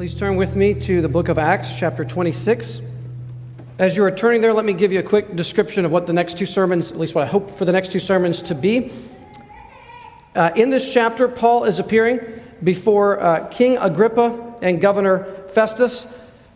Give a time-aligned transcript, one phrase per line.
[0.00, 2.80] Please turn with me to the book of Acts, chapter 26.
[3.78, 6.12] As you are turning there, let me give you a quick description of what the
[6.14, 8.92] next two sermons, at least what I hope for the next two sermons to be.
[10.34, 12.18] Uh, in this chapter, Paul is appearing
[12.64, 16.06] before uh, King Agrippa and Governor Festus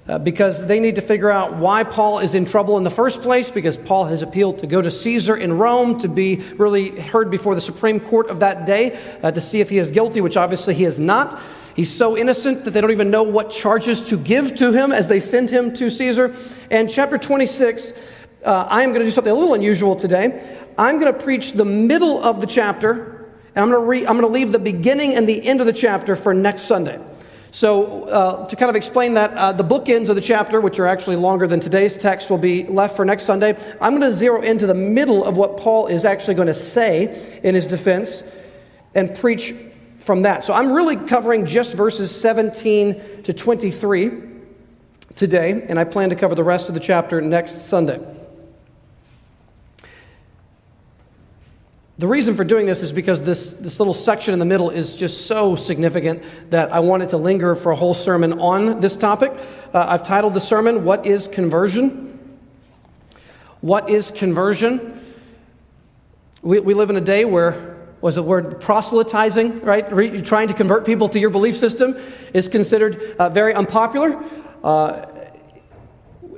[0.09, 3.21] uh, because they need to figure out why Paul is in trouble in the first
[3.21, 7.31] place, because Paul has appealed to go to Caesar in Rome to be really heard
[7.31, 10.39] before the Supreme Court of that day uh, to see if he is guilty, which
[10.39, 11.39] obviously he is not.
[11.75, 15.09] He's so innocent that they don't even know what charges to give to him as
[15.09, 16.35] they send him to Caesar.
[16.71, 17.93] And chapter 26,
[18.45, 20.59] uh, I am going to do something a little unusual today.
[20.79, 24.19] I'm going to preach the middle of the chapter, and I'm going to, re- I'm
[24.19, 27.01] going to leave the beginning and the end of the chapter for next Sunday.
[27.51, 30.87] So, uh, to kind of explain that, uh, the bookends of the chapter, which are
[30.87, 33.57] actually longer than today's text, will be left for next Sunday.
[33.81, 37.41] I'm going to zero into the middle of what Paul is actually going to say
[37.45, 38.25] in his defense
[38.97, 39.55] and preach
[40.05, 40.45] from that.
[40.45, 44.23] So I'm really covering just verses 17 to 23
[45.15, 48.01] today, and I plan to cover the rest of the chapter next Sunday.
[51.97, 54.95] The reason for doing this is because this, this little section in the middle is
[54.95, 59.33] just so significant that I wanted to linger for a whole sermon on this topic.
[59.73, 62.11] Uh, I've titled the sermon, What is Conversion?
[63.61, 65.01] What is conversion?
[66.43, 67.74] We, we live in a day where
[68.05, 69.91] was the word proselytizing, right?
[69.91, 71.97] Re- trying to convert people to your belief system
[72.35, 74.23] is considered uh, very unpopular.
[74.63, 75.07] Uh,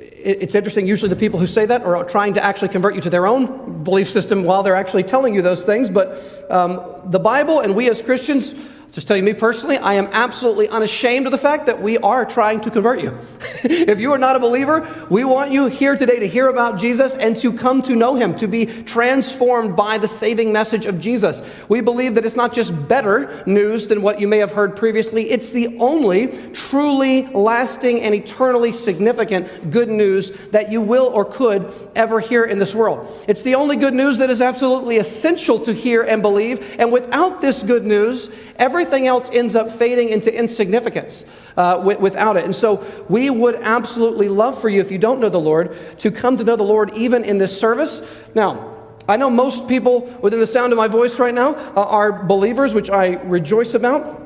[0.01, 3.01] it, it's interesting, usually the people who say that are trying to actually convert you
[3.01, 5.91] to their own belief system while they're actually telling you those things.
[5.91, 8.55] But um, the Bible and we as Christians
[8.93, 12.25] just tell you, me personally, I am absolutely unashamed of the fact that we are
[12.25, 13.19] trying to convert you.
[13.63, 17.15] if you are not a believer, we want you here today to hear about Jesus
[17.15, 21.43] and to come to know him, to be transformed by the saving message of Jesus.
[21.69, 25.31] We believe that it's not just better news than what you may have heard previously,
[25.31, 31.71] it's the only truly lasting and eternally significant good news that you will or could
[31.95, 33.25] ever hear in this world.
[33.29, 36.77] It's the only good news that is absolutely essential to hear and believe.
[36.79, 41.25] And without this good news, everything else ends up fading into insignificance
[41.57, 42.45] uh, without it.
[42.45, 46.11] And so we would absolutely love for you, if you don't know the Lord, to
[46.11, 48.03] come to know the Lord even in this service.
[48.35, 48.77] Now,
[49.09, 52.75] I know most people within the sound of my voice right now uh, are believers,
[52.75, 54.23] which I rejoice about.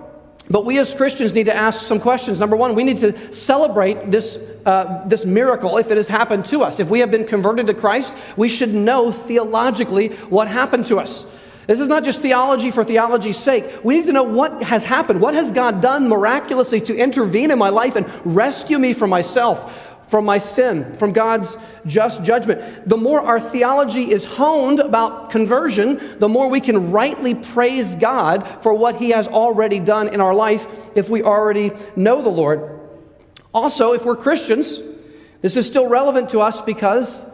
[0.50, 2.40] But we as Christians need to ask some questions.
[2.40, 6.62] Number one, we need to celebrate this, uh, this miracle if it has happened to
[6.62, 6.80] us.
[6.80, 11.24] If we have been converted to Christ, we should know theologically what happened to us.
[11.66, 13.84] This is not just theology for theology's sake.
[13.84, 15.20] We need to know what has happened.
[15.20, 19.96] What has God done miraculously to intervene in my life and rescue me from myself,
[20.08, 21.56] from my sin, from God's
[21.86, 22.88] just judgment?
[22.88, 28.48] The more our theology is honed about conversion, the more we can rightly praise God
[28.62, 30.66] for what He has already done in our life
[30.96, 32.80] if we already know the Lord.
[33.52, 34.80] Also, if we're Christians,
[35.42, 37.24] this is still relevant to us because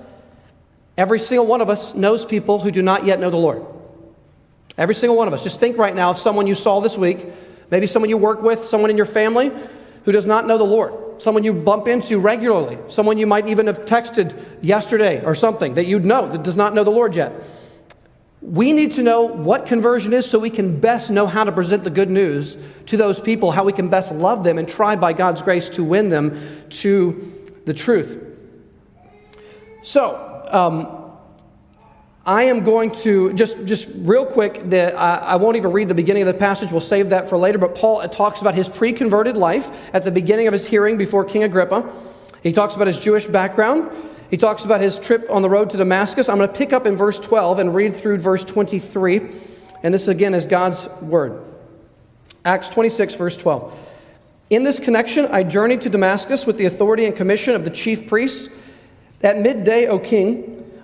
[0.99, 3.65] every single one of us knows people who do not yet know the Lord.
[4.79, 5.43] Every single one of us.
[5.43, 7.27] Just think right now of someone you saw this week,
[7.71, 9.51] maybe someone you work with, someone in your family
[10.05, 13.67] who does not know the Lord, someone you bump into regularly, someone you might even
[13.67, 17.33] have texted yesterday or something that you'd know that does not know the Lord yet.
[18.43, 21.83] We need to know what conversion is so we can best know how to present
[21.83, 22.57] the good news
[22.87, 25.83] to those people, how we can best love them and try by God's grace to
[25.83, 28.23] win them to the truth.
[29.83, 31.06] So, um,
[32.27, 36.23] I am going to just, just real quick, I, I, won't even read the beginning
[36.23, 37.57] of the passage, we'll save that for later.
[37.57, 40.97] But Paul uh, talks about his pre converted life at the beginning of his hearing
[40.97, 41.89] before King Agrippa.
[42.43, 43.93] He talks about his Jewish background.
[44.29, 46.29] He talks about his trip on the road to Damascus.
[46.29, 49.21] I'm going to pick up in verse 12 and read through verse 23.
[49.85, 51.45] And this again is God's word.
[52.45, 53.73] Acts 26, verse 12.
[54.51, 58.09] In this connection, I journeyed to Damascus with the authority and commission of the chief
[58.09, 58.49] priests.
[59.23, 60.56] At midday, O king,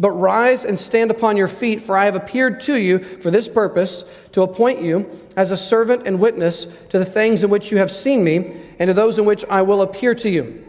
[0.00, 3.50] But rise and stand upon your feet, for I have appeared to you for this
[3.50, 4.02] purpose,
[4.32, 7.92] to appoint you as a servant and witness to the things in which you have
[7.92, 10.64] seen me, and to those in which I will appear to you,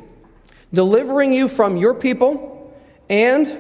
[0.74, 2.76] delivering you from your people
[3.10, 3.58] and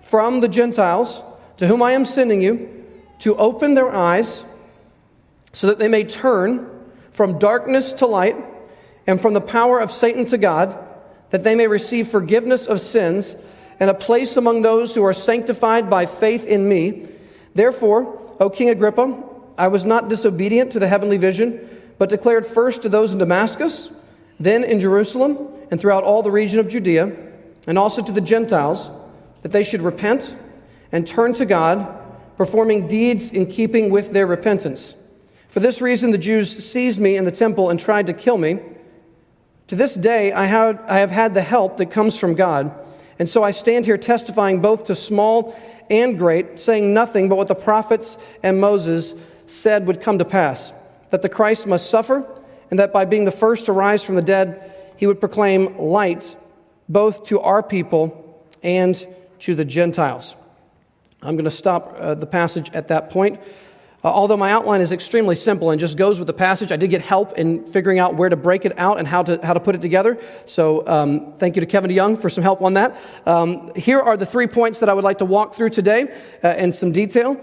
[0.00, 1.22] from the Gentiles,
[1.58, 2.84] to whom I am sending you,
[3.20, 4.42] to open their eyes,
[5.52, 6.68] so that they may turn
[7.12, 8.36] from darkness to light,
[9.06, 10.76] and from the power of Satan to God,
[11.30, 13.36] that they may receive forgiveness of sins
[13.80, 17.08] and a place among those who are sanctified by faith in me.
[17.54, 19.22] Therefore, O King Agrippa,
[19.56, 21.68] I was not disobedient to the heavenly vision,
[21.98, 23.90] but declared first to those in Damascus,
[24.40, 25.38] then in Jerusalem,
[25.70, 27.14] and throughout all the region of Judea,
[27.66, 28.90] and also to the Gentiles,
[29.42, 30.34] that they should repent
[30.92, 32.00] and turn to God,
[32.36, 34.94] performing deeds in keeping with their repentance.
[35.48, 38.58] For this reason, the Jews seized me in the temple and tried to kill me.
[39.68, 42.72] To this day, I have, had the help that comes from God.
[43.18, 45.56] And so I stand here testifying both to small
[45.90, 49.14] and great, saying nothing but what the prophets and Moses
[49.46, 50.72] said would come to pass
[51.10, 52.26] that the Christ must suffer,
[52.70, 56.36] and that by being the first to rise from the dead, he would proclaim light
[56.88, 59.06] both to our people and
[59.38, 60.34] to the Gentiles.
[61.22, 63.38] I'm going to stop uh, the passage at that point.
[64.04, 66.90] Uh, although my outline is extremely simple and just goes with the passage, I did
[66.90, 69.60] get help in figuring out where to break it out and how to, how to
[69.60, 70.18] put it together.
[70.44, 72.98] So um, thank you to Kevin DeYoung for some help on that.
[73.24, 76.48] Um, here are the three points that I would like to walk through today uh,
[76.58, 77.40] in some detail.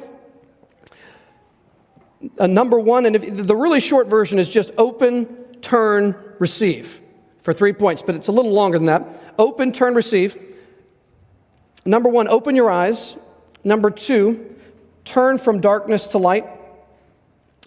[2.37, 5.25] Uh, number one, and if, the really short version is just open,
[5.61, 7.01] turn, receive
[7.41, 9.03] for three points, but it's a little longer than that.
[9.39, 10.37] Open, turn, receive.
[11.85, 13.15] Number one, open your eyes.
[13.63, 14.55] Number two,
[15.05, 16.47] turn from darkness to light.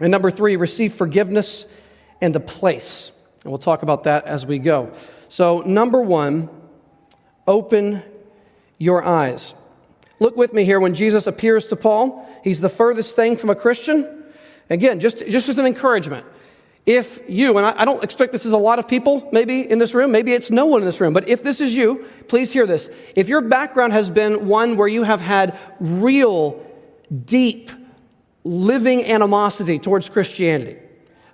[0.00, 1.66] And number three, receive forgiveness
[2.20, 3.12] and a place.
[3.42, 4.92] And we'll talk about that as we go.
[5.28, 6.48] So, number one,
[7.46, 8.02] open
[8.78, 9.54] your eyes.
[10.20, 12.28] Look with me here when Jesus appears to Paul.
[12.42, 14.24] He's the furthest thing from a Christian.
[14.70, 16.26] Again, just, just as an encouragement.
[16.86, 19.78] If you, and I, I don't expect this is a lot of people maybe in
[19.78, 22.52] this room, maybe it's no one in this room, but if this is you, please
[22.52, 22.90] hear this.
[23.16, 26.63] If your background has been one where you have had real
[27.24, 27.70] deep,
[28.44, 30.78] living animosity towards Christianity.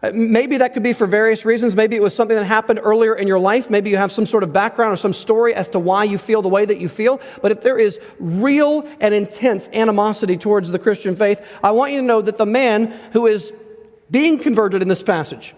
[0.02, 1.76] Uh, maybe that could be for various reasons.
[1.76, 3.68] Maybe it was something that happened earlier in your life.
[3.68, 6.40] Maybe you have some sort of background or some story as to why you feel
[6.40, 7.20] the way that you feel.
[7.42, 12.00] But if there is real and intense animosity towards the Christian faith, I want you
[12.00, 13.52] to know that the man who is
[14.10, 15.54] being converted in this passage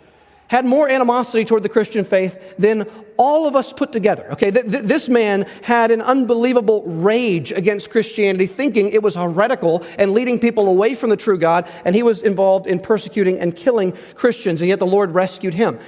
[0.52, 4.30] had more animosity toward the Christian faith than all of us put together.
[4.32, 9.82] Okay, th- th- this man had an unbelievable rage against Christianity, thinking it was heretical
[9.96, 13.56] and leading people away from the true God, and he was involved in persecuting and
[13.56, 15.78] killing Christians, and yet the Lord rescued him.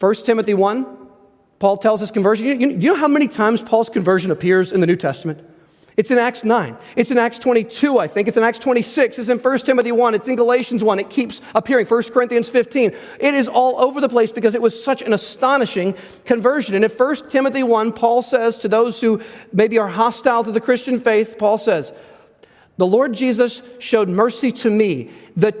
[0.00, 0.84] 1 Timothy 1,
[1.60, 2.48] Paul tells his conversion.
[2.48, 5.48] You, you, you know how many times Paul's conversion appears in the New Testament?
[5.96, 6.76] It's in Acts 9.
[6.96, 8.26] It's in Acts 22, I think.
[8.26, 9.18] It's in Acts 26.
[9.18, 10.14] It's in 1 Timothy 1.
[10.14, 10.98] It's in Galatians 1.
[10.98, 11.86] It keeps appearing.
[11.86, 12.92] 1 Corinthians 15.
[13.20, 15.94] It is all over the place because it was such an astonishing
[16.24, 16.74] conversion.
[16.74, 19.20] And in 1 Timothy 1, Paul says to those who
[19.52, 21.92] maybe are hostile to the Christian faith, Paul says,
[22.78, 25.54] The Lord Jesus showed mercy to me, the,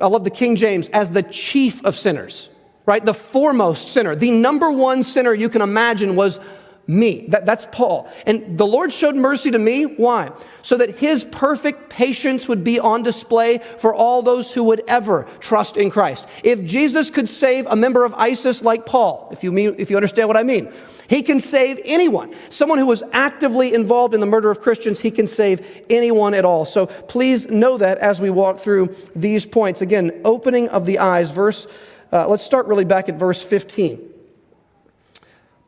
[0.00, 2.50] I love the King James, as the chief of sinners,
[2.84, 3.02] right?
[3.02, 4.14] The foremost sinner.
[4.14, 6.38] The number one sinner you can imagine was
[6.86, 7.26] me.
[7.28, 8.10] That, that's Paul.
[8.26, 9.84] And the Lord showed mercy to me.
[9.84, 10.32] Why?
[10.62, 15.26] So that his perfect patience would be on display for all those who would ever
[15.38, 16.26] trust in Christ.
[16.42, 19.96] If Jesus could save a member of ISIS like Paul, if you, mean, if you
[19.96, 20.72] understand what I mean,
[21.08, 22.34] he can save anyone.
[22.50, 26.44] Someone who was actively involved in the murder of Christians, he can save anyone at
[26.44, 26.64] all.
[26.64, 29.80] So please know that as we walk through these points.
[29.80, 31.66] Again, opening of the eyes, verse,
[32.12, 34.09] uh, let's start really back at verse 15.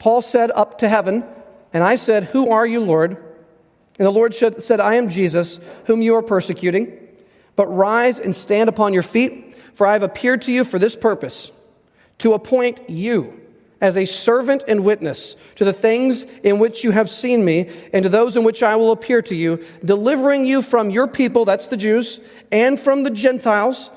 [0.03, 1.23] Paul said, Up to heaven.
[1.73, 3.11] And I said, Who are you, Lord?
[4.01, 6.99] And the Lord said, I am Jesus, whom you are persecuting.
[7.55, 10.97] But rise and stand upon your feet, for I have appeared to you for this
[10.97, 11.53] purpose,
[12.19, 13.41] to appoint you
[13.81, 18.03] as a servant and witness to the things in which you have seen me, and
[18.03, 21.69] to those in which I will appear to you, delivering you from your people, that's
[21.69, 22.19] the Jews,
[22.51, 23.89] and from the Gentiles,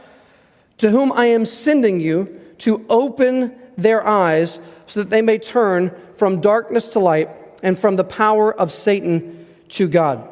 [0.77, 5.91] to whom I am sending you to open their eyes so that they may turn
[6.15, 7.29] from darkness to light
[7.63, 10.29] and from the power of Satan to God.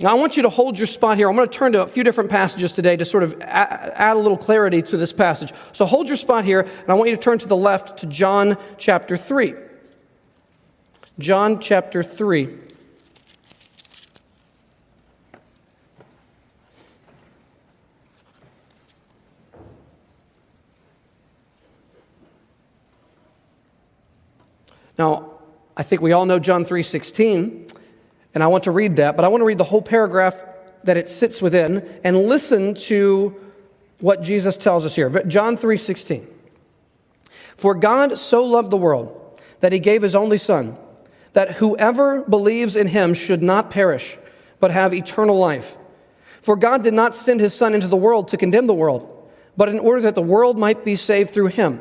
[0.00, 1.28] Now, I want you to hold your spot here.
[1.28, 4.18] I'm going to turn to a few different passages today to sort of add a
[4.18, 5.52] little clarity to this passage.
[5.72, 8.06] So hold your spot here, and I want you to turn to the left to
[8.06, 9.54] John chapter 3.
[11.18, 12.56] John chapter 3.
[24.98, 25.30] Now,
[25.76, 27.66] I think we all know John 3:16,
[28.34, 30.44] and I want to read that, but I want to read the whole paragraph
[30.84, 33.34] that it sits within and listen to
[34.00, 35.08] what Jesus tells us here.
[35.26, 36.26] John 3:16.
[37.56, 40.76] For God so loved the world that he gave his only son
[41.32, 44.18] that whoever believes in him should not perish
[44.60, 45.76] but have eternal life.
[46.40, 49.08] For God did not send his son into the world to condemn the world,
[49.56, 51.80] but in order that the world might be saved through him.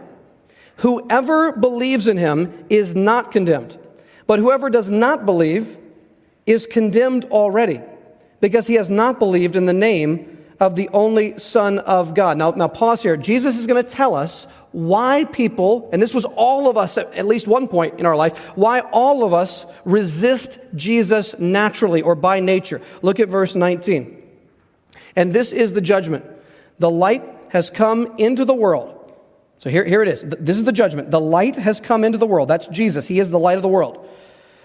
[0.77, 3.77] Whoever believes in him is not condemned,
[4.27, 5.77] but whoever does not believe
[6.45, 7.81] is condemned already,
[8.41, 12.37] because he has not believed in the name of the only Son of God.
[12.37, 13.17] Now, now pause here.
[13.17, 17.13] Jesus is going to tell us why people, and this was all of us at,
[17.13, 22.15] at least one point in our life, why all of us resist Jesus naturally or
[22.15, 22.81] by nature.
[23.01, 24.23] Look at verse 19.
[25.15, 26.25] And this is the judgment.
[26.79, 28.96] The light has come into the world.
[29.67, 30.21] So here, here it is.
[30.21, 31.11] This is the judgment.
[31.11, 32.47] The light has come into the world.
[32.47, 33.05] That's Jesus.
[33.05, 34.07] He is the light of the world.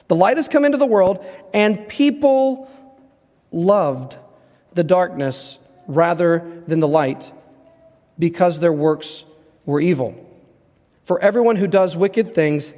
[0.06, 2.70] The light has come into the world, and people
[3.50, 4.16] loved
[4.74, 7.32] the darkness rather than the light
[8.16, 9.24] because their works
[9.66, 10.14] were evil.
[11.02, 12.72] For everyone who does wicked things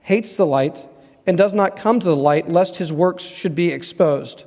[0.00, 0.82] hates the light
[1.26, 4.44] and does not come to the light, lest his works should be exposed.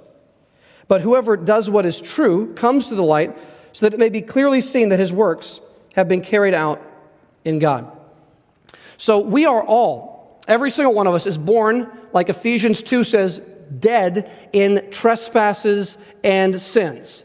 [0.87, 3.37] But whoever does what is true comes to the light,
[3.71, 5.61] so that it may be clearly seen that his works
[5.93, 6.81] have been carried out
[7.45, 7.91] in God.
[8.97, 13.41] So we are all, every single one of us is born, like Ephesians 2 says,
[13.79, 17.23] dead in trespasses and sins.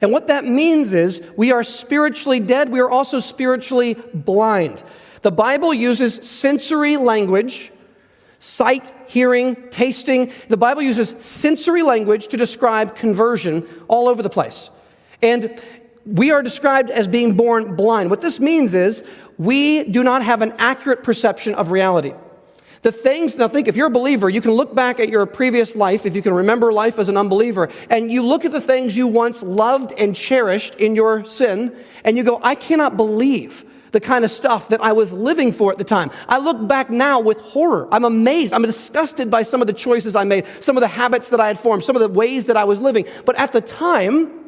[0.00, 4.82] And what that means is we are spiritually dead, we are also spiritually blind.
[5.22, 7.70] The Bible uses sensory language,
[8.40, 10.32] sight, hearing, tasting.
[10.48, 14.70] The Bible uses sensory language to describe conversion all over the place.
[15.22, 15.62] And
[16.04, 18.10] we are described as being born blind.
[18.10, 19.04] What this means is
[19.44, 22.14] we do not have an accurate perception of reality.
[22.82, 25.76] The things, now think, if you're a believer, you can look back at your previous
[25.76, 28.96] life, if you can remember life as an unbeliever, and you look at the things
[28.96, 34.00] you once loved and cherished in your sin, and you go, I cannot believe the
[34.00, 36.10] kind of stuff that I was living for at the time.
[36.28, 37.86] I look back now with horror.
[37.92, 38.52] I'm amazed.
[38.52, 41.46] I'm disgusted by some of the choices I made, some of the habits that I
[41.46, 43.06] had formed, some of the ways that I was living.
[43.24, 44.41] But at the time,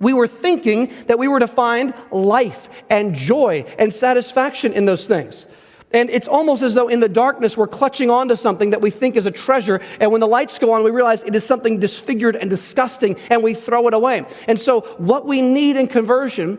[0.00, 5.06] we were thinking that we were to find life and joy and satisfaction in those
[5.06, 5.46] things.
[5.92, 9.14] And it's almost as though in the darkness we're clutching onto something that we think
[9.14, 9.80] is a treasure.
[10.00, 13.44] And when the lights go on, we realize it is something disfigured and disgusting and
[13.44, 14.26] we throw it away.
[14.48, 16.58] And so, what we need in conversion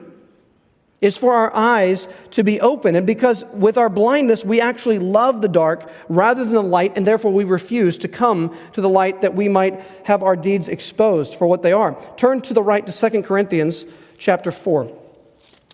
[1.06, 2.96] is for our eyes to be open.
[2.96, 7.06] And because with our blindness, we actually love the dark rather than the light, and
[7.06, 11.36] therefore we refuse to come to the light that we might have our deeds exposed
[11.36, 11.96] for what they are.
[12.18, 13.86] Turn to the right to 2 Corinthians
[14.18, 14.92] chapter 4.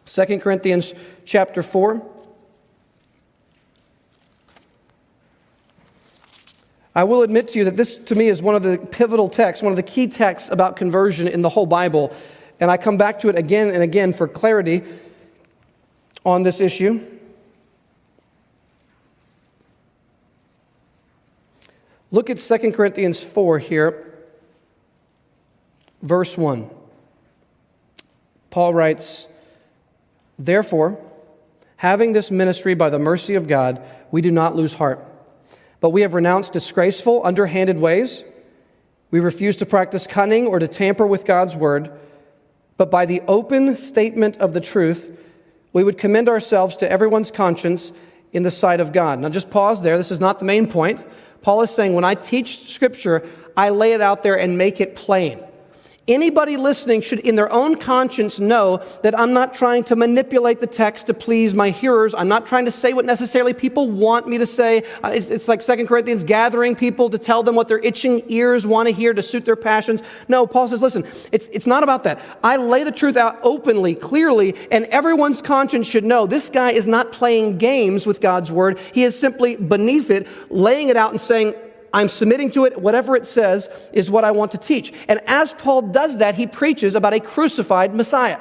[0.05, 2.05] 2 Corinthians chapter 4.
[6.93, 9.63] I will admit to you that this, to me, is one of the pivotal texts,
[9.63, 12.13] one of the key texts about conversion in the whole Bible.
[12.59, 14.83] And I come back to it again and again for clarity
[16.25, 16.99] on this issue.
[22.11, 24.13] Look at 2 Corinthians 4 here,
[26.01, 26.69] verse 1.
[28.49, 29.27] Paul writes,
[30.37, 30.99] Therefore,
[31.77, 35.07] having this ministry by the mercy of God, we do not lose heart
[35.81, 38.23] but we have renounced disgraceful, underhanded ways.
[39.09, 41.91] We refuse to practice cunning or to tamper with God's word.
[42.77, 45.09] But by the open statement of the truth,
[45.73, 47.91] we would commend ourselves to everyone's conscience
[48.33, 49.19] in the sight of God.
[49.19, 49.97] Now, just pause there.
[49.97, 51.05] This is not the main point.
[51.41, 54.95] Paul is saying, when I teach Scripture, I lay it out there and make it
[54.95, 55.39] plain.
[56.07, 60.65] Anybody listening should, in their own conscience, know that I'm not trying to manipulate the
[60.65, 62.15] text to please my hearers.
[62.15, 64.83] I'm not trying to say what necessarily people want me to say.
[65.03, 68.65] Uh, it's, it's like Second Corinthians gathering people to tell them what their itching ears
[68.65, 70.01] want to hear to suit their passions.
[70.27, 72.19] No, Paul says, listen, it's, it's not about that.
[72.43, 76.87] I lay the truth out openly, clearly, and everyone's conscience should know this guy is
[76.87, 78.79] not playing games with God's word.
[78.91, 81.53] He is simply beneath it, laying it out and saying,
[81.93, 82.79] I'm submitting to it.
[82.79, 84.93] Whatever it says is what I want to teach.
[85.07, 88.39] And as Paul does that, he preaches about a crucified Messiah,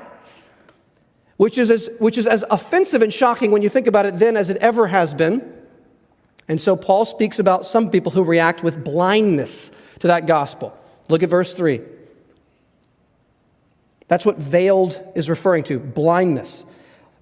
[1.37, 4.37] which is as, which is as offensive and shocking when you think about it then
[4.37, 5.52] as it ever has been.
[6.49, 10.76] And so Paul speaks about some people who react with blindness to that gospel.
[11.09, 11.80] Look at verse 3.
[14.09, 16.66] That's what veiled is referring to blindness.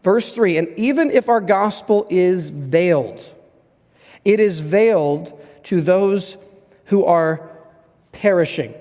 [0.03, 3.23] Verse 3 And even if our gospel is veiled,
[4.25, 5.38] it is veiled
[5.69, 6.39] to those
[6.87, 7.51] who are
[8.13, 8.73] perishing.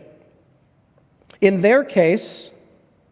[1.41, 2.49] In their case,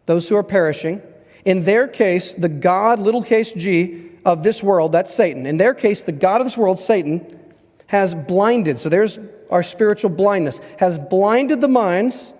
[0.06, 1.02] those who are perishing,
[1.44, 5.44] in their case, the God, little case g, of this world, that's Satan.
[5.44, 7.38] In their case, the God of this world, Satan,
[7.86, 8.78] has blinded.
[8.78, 9.18] So there's
[9.50, 12.32] our spiritual blindness, has blinded the minds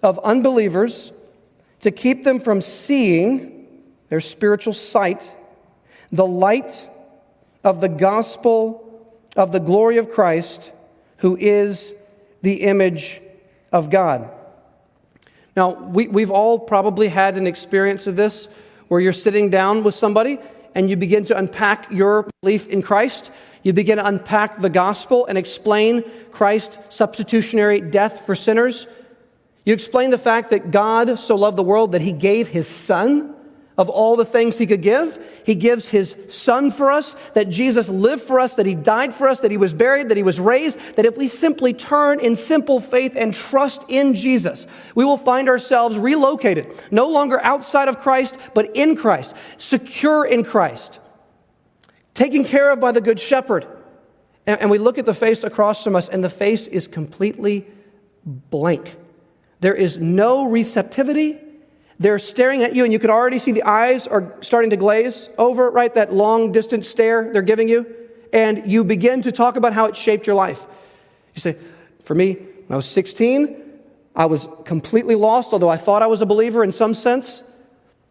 [0.00, 1.10] of unbelievers
[1.80, 3.66] to keep them from seeing
[4.10, 5.36] their spiritual sight,
[6.12, 6.88] the light
[7.64, 8.91] of the gospel
[9.36, 10.72] of the glory of Christ,
[11.18, 11.94] who is
[12.42, 13.20] the image
[13.72, 14.30] of God.
[15.56, 18.48] Now, we, we've all probably had an experience of this
[18.88, 20.38] where you're sitting down with somebody
[20.74, 23.30] and you begin to unpack your belief in Christ.
[23.62, 28.86] You begin to unpack the gospel and explain Christ's substitutionary death for sinners.
[29.64, 33.31] You explain the fact that God so loved the world that he gave his son
[33.78, 35.18] of all the things he could give.
[35.44, 39.28] He gives his son for us, that Jesus lived for us, that he died for
[39.28, 42.36] us, that he was buried, that he was raised, that if we simply turn in
[42.36, 47.98] simple faith and trust in Jesus, we will find ourselves relocated, no longer outside of
[47.98, 51.00] Christ, but in Christ, secure in Christ,
[52.14, 53.66] taken care of by the good shepherd.
[54.46, 57.64] And, we look at the face across from us, and the face is completely
[58.24, 58.96] blank.
[59.60, 61.38] There is no receptivity
[62.02, 65.28] they're staring at you, and you can already see the eyes are starting to glaze
[65.38, 65.92] over, right?
[65.94, 67.86] That long distance stare they're giving you.
[68.32, 70.66] And you begin to talk about how it shaped your life.
[71.34, 71.56] You say,
[72.04, 73.56] For me, when I was 16,
[74.16, 77.42] I was completely lost, although I thought I was a believer in some sense.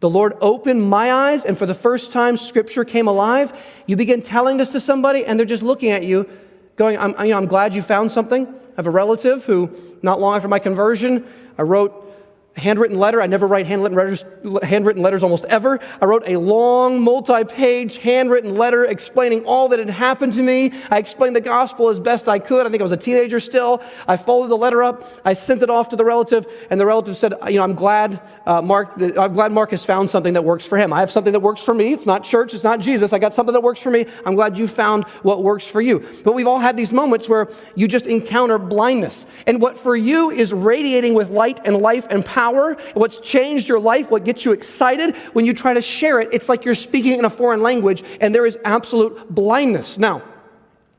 [0.00, 3.52] The Lord opened my eyes, and for the first time, Scripture came alive.
[3.86, 6.28] You begin telling this to somebody, and they're just looking at you,
[6.76, 8.46] going, I'm, you know, I'm glad you found something.
[8.46, 9.70] I have a relative who,
[10.02, 11.24] not long after my conversion,
[11.58, 12.01] I wrote
[12.56, 13.20] handwritten letter.
[13.22, 14.24] I never write handwritten letters,
[14.62, 15.80] handwritten letters almost ever.
[16.00, 20.72] I wrote a long, multi page handwritten letter explaining all that had happened to me.
[20.90, 22.66] I explained the gospel as best I could.
[22.66, 23.82] I think I was a teenager still.
[24.06, 25.04] I folded the letter up.
[25.24, 28.20] I sent it off to the relative, and the relative said, You know, I'm glad,
[28.46, 30.92] uh, Mark, I'm glad Mark has found something that works for him.
[30.92, 31.92] I have something that works for me.
[31.92, 33.12] It's not church, it's not Jesus.
[33.12, 34.06] I got something that works for me.
[34.26, 36.06] I'm glad you found what works for you.
[36.22, 39.24] But we've all had these moments where you just encounter blindness.
[39.46, 43.68] And what for you is radiating with light and life and power power, what's changed
[43.68, 46.74] your life, what gets you excited, when you try to share it, it's like you're
[46.74, 49.96] speaking in a foreign language and there is absolute blindness.
[49.96, 50.22] Now,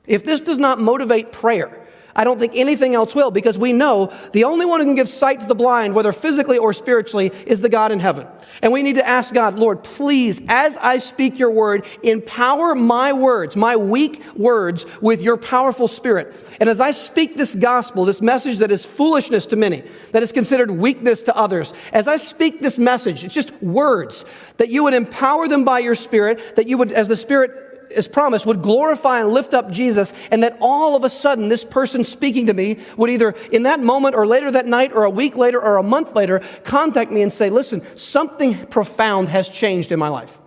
[0.07, 1.82] if this does not motivate prayer,
[2.15, 5.09] I don't think anything else will because we know the only one who can give
[5.09, 8.27] sight to the blind, whether physically or spiritually, is the God in heaven.
[8.61, 13.13] And we need to ask God, Lord, please, as I speak your word, empower my
[13.13, 16.35] words, my weak words, with your powerful spirit.
[16.59, 20.31] And as I speak this gospel, this message that is foolishness to many, that is
[20.31, 24.23] considered weakness to others, as I speak this message, it's just words,
[24.57, 28.07] that you would empower them by your spirit, that you would, as the spirit as
[28.07, 32.03] promised, would glorify and lift up Jesus, and that all of a sudden this person
[32.05, 35.35] speaking to me would either in that moment or later that night or a week
[35.35, 39.99] later or a month later contact me and say, Listen, something profound has changed in
[39.99, 40.37] my life.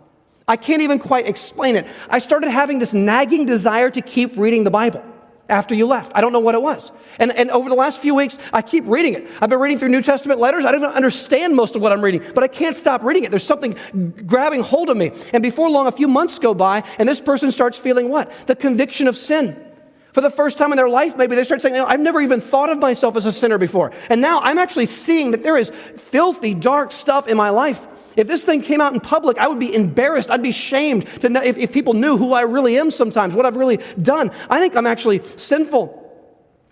[0.49, 1.87] I can't even quite explain it.
[2.09, 5.05] I started having this nagging desire to keep reading the Bible
[5.49, 6.13] after you left.
[6.15, 6.93] I don't know what it was.
[7.19, 9.27] And, and over the last few weeks, I keep reading it.
[9.41, 10.65] I've been reading through New Testament letters.
[10.65, 13.31] I don't understand most of what I'm reading, but I can't stop reading it.
[13.31, 13.77] There's something
[14.27, 15.13] grabbing hold of me.
[15.33, 18.31] And before long, a few months go by, and this person starts feeling what?
[18.47, 19.63] The conviction of sin.
[20.13, 22.71] For the first time in their life, maybe they start saying, I've never even thought
[22.71, 23.93] of myself as a sinner before.
[24.09, 27.87] And now I'm actually seeing that there is filthy, dark stuff in my life.
[28.17, 30.31] If this thing came out in public, I would be embarrassed.
[30.31, 33.47] I'd be shamed to know if, if people knew who I really am sometimes, what
[33.47, 34.31] I've really done.
[34.49, 36.03] I think I'm actually sinful.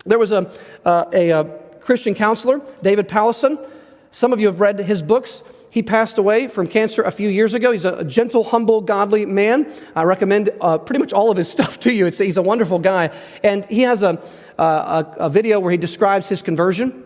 [0.05, 0.51] There was a,
[0.83, 1.43] uh, a, a,
[1.79, 3.63] Christian counselor, David Powlison.
[4.09, 5.43] Some of you have read his books.
[5.69, 7.71] He passed away from cancer a few years ago.
[7.71, 9.71] He's a gentle, humble, godly man.
[9.95, 12.07] I recommend uh, pretty much all of his stuff to you.
[12.07, 13.11] It's, he's a wonderful guy.
[13.43, 14.19] And he has a,
[14.57, 17.04] a, a video where he describes his conversion.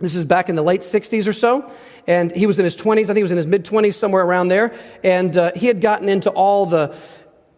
[0.00, 1.72] This is back in the late 60s or so.
[2.06, 3.04] And he was in his 20s.
[3.04, 4.72] I think he was in his mid 20s, somewhere around there.
[5.02, 6.94] And uh, he had gotten into all the,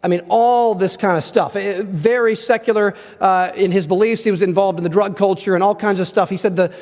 [0.03, 1.55] I mean, all this kind of stuff.
[1.55, 4.25] Eh, very secular uh, in his beliefs.
[4.25, 6.31] He was involved in the drug culture and all kinds of stuff.
[6.31, 6.75] He said, the,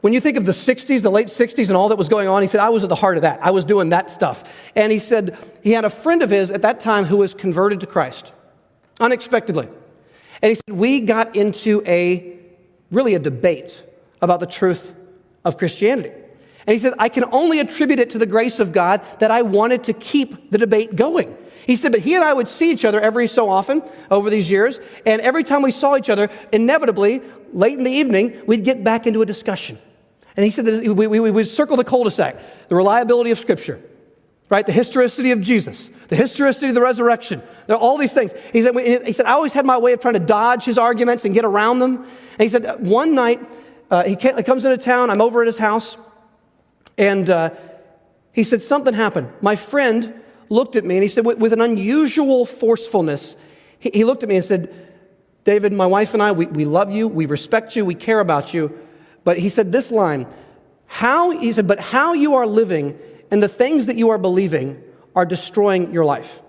[0.00, 2.42] when you think of the 60s, the late 60s, and all that was going on,
[2.42, 3.38] he said, I was at the heart of that.
[3.42, 4.44] I was doing that stuff.
[4.74, 7.80] And he said, he had a friend of his at that time who was converted
[7.80, 8.32] to Christ
[8.98, 9.68] unexpectedly.
[10.42, 12.38] And he said, we got into a
[12.90, 13.82] really a debate
[14.20, 14.94] about the truth
[15.44, 16.10] of Christianity.
[16.66, 19.42] And he said, I can only attribute it to the grace of God that I
[19.42, 21.36] wanted to keep the debate going.
[21.66, 24.50] He said, but he and I would see each other every so often over these
[24.50, 28.84] years, and every time we saw each other, inevitably, late in the evening, we'd get
[28.84, 29.78] back into a discussion.
[30.36, 33.80] And he said we, we, we would circle the cul-de-sac, the reliability of Scripture,
[34.50, 34.66] right?
[34.66, 38.34] The historicity of Jesus, the historicity of the resurrection, all these things.
[38.52, 38.74] He said,
[39.06, 41.44] he said, I always had my way of trying to dodge his arguments and get
[41.44, 41.96] around them.
[41.96, 43.40] And he said, one night,
[43.94, 45.96] uh, he, he comes into town, I'm over at his house,
[46.98, 47.50] and uh,
[48.32, 49.32] he said, Something happened.
[49.40, 53.36] My friend looked at me and he said, with, with an unusual forcefulness,
[53.78, 54.72] he, he, looked at me and said,
[55.44, 58.52] David, my wife and I, we, we love you, we respect you, we care about
[58.52, 58.76] you.
[59.24, 60.26] But he said this line,
[60.86, 62.98] how, he said, but how you are living
[63.30, 64.82] and the things that you are believing
[65.14, 66.40] are destroying your life.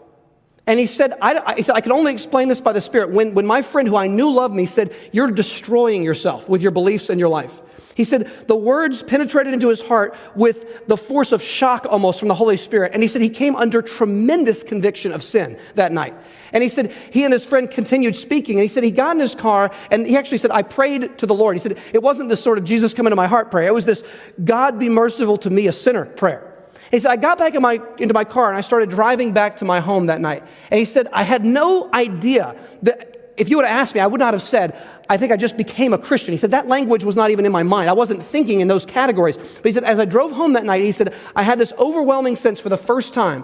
[0.68, 3.12] And he said, I, he said, I can only explain this by the Spirit.
[3.12, 6.72] When, when my friend who I knew loved me said, You're destroying yourself with your
[6.72, 7.62] beliefs and your life.
[7.96, 12.28] He said the words penetrated into his heart with the force of shock almost from
[12.28, 12.92] the Holy Spirit.
[12.94, 16.14] And he said he came under tremendous conviction of sin that night.
[16.52, 18.58] And he said he and his friend continued speaking.
[18.58, 21.26] And he said he got in his car and he actually said, I prayed to
[21.26, 21.56] the Lord.
[21.56, 23.68] He said it wasn't this sort of Jesus come into my heart prayer.
[23.68, 24.04] It was this
[24.44, 26.55] God be merciful to me, a sinner prayer.
[26.96, 29.58] He said, I got back in my, into my car and I started driving back
[29.58, 30.44] to my home that night.
[30.72, 34.08] And he said, I had no idea that if you would have asked me, I
[34.08, 36.32] would not have said, I think I just became a Christian.
[36.32, 37.90] He said, that language was not even in my mind.
[37.90, 39.36] I wasn't thinking in those categories.
[39.36, 42.38] But he said, as I drove home that night, he said, I had this overwhelming
[42.38, 43.44] sense for the first time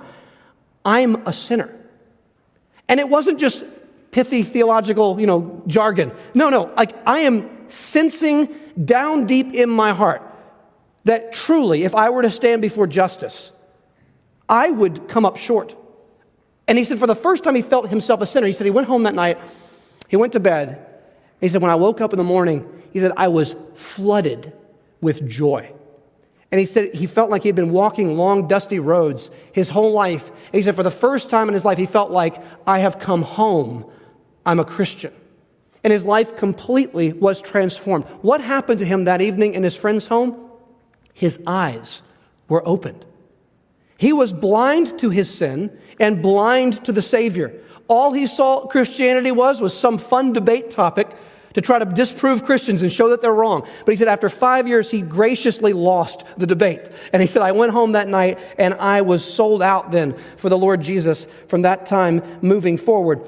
[0.86, 1.78] I'm a sinner.
[2.88, 3.66] And it wasn't just
[4.12, 6.14] pithy theological, you know, jargon.
[6.34, 8.48] No, no, like I am sensing
[8.86, 10.31] down deep in my heart
[11.04, 13.52] that truly, if I were to stand before justice,
[14.48, 15.76] I would come up short.
[16.68, 18.48] And he said, for the first time, he felt himself a sinner.
[18.48, 19.40] He said, he went home that night,
[20.08, 20.86] he went to bed.
[21.40, 24.54] He said, when I woke up in the morning, he said, I was flooded
[25.02, 25.74] with joy.
[26.52, 29.94] And he said he felt like he had been walking long, dusty roads his whole
[29.94, 30.30] life.
[30.30, 33.00] And he said, for the first time in his life, he felt like, I have
[33.00, 33.90] come home.
[34.46, 35.14] I'm a Christian.
[35.84, 38.06] And his life completely was transformed.
[38.22, 40.51] What happened to him that evening in his friend's home?
[41.13, 42.02] His eyes
[42.47, 43.06] were opened.
[43.97, 47.54] He was blind to his sin and blind to the Savior.
[47.88, 51.10] All he saw Christianity was was some fun debate topic
[51.54, 53.67] to try to disprove Christians and show that they're wrong.
[53.86, 56.89] But he said after five years, he graciously lost the debate.
[57.13, 60.50] And he said, I went home that night and I was sold out then for
[60.50, 63.28] the Lord Jesus from that time moving forward.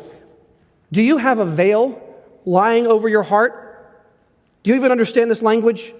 [0.92, 2.02] Do you have a veil
[2.46, 3.60] lying over your heart?
[4.64, 5.94] Do you even understand this language?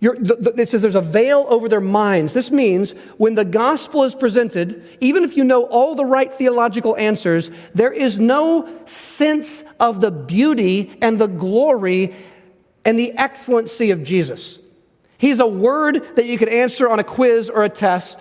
[0.00, 2.32] The, it says there's a veil over their minds.
[2.32, 6.96] This means when the gospel is presented, even if you know all the right theological
[6.96, 12.14] answers, there is no sense of the beauty and the glory
[12.86, 14.58] and the excellency of Jesus.
[15.18, 18.18] He's a word that you could answer on a quiz or a test.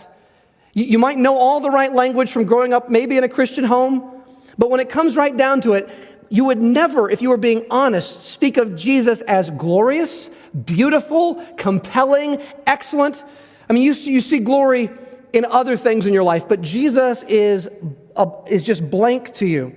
[0.74, 3.64] You, you might know all the right language from growing up, maybe in a Christian
[3.64, 4.22] home,
[4.58, 5.90] but when it comes right down to it,
[6.28, 10.30] you would never, if you were being honest, speak of Jesus as glorious
[10.66, 13.24] beautiful, compelling, excellent.
[13.70, 14.90] I mean, you see, you see glory
[15.34, 17.70] in other things in your life, but Jesus is,
[18.16, 19.76] a, is just blank to you.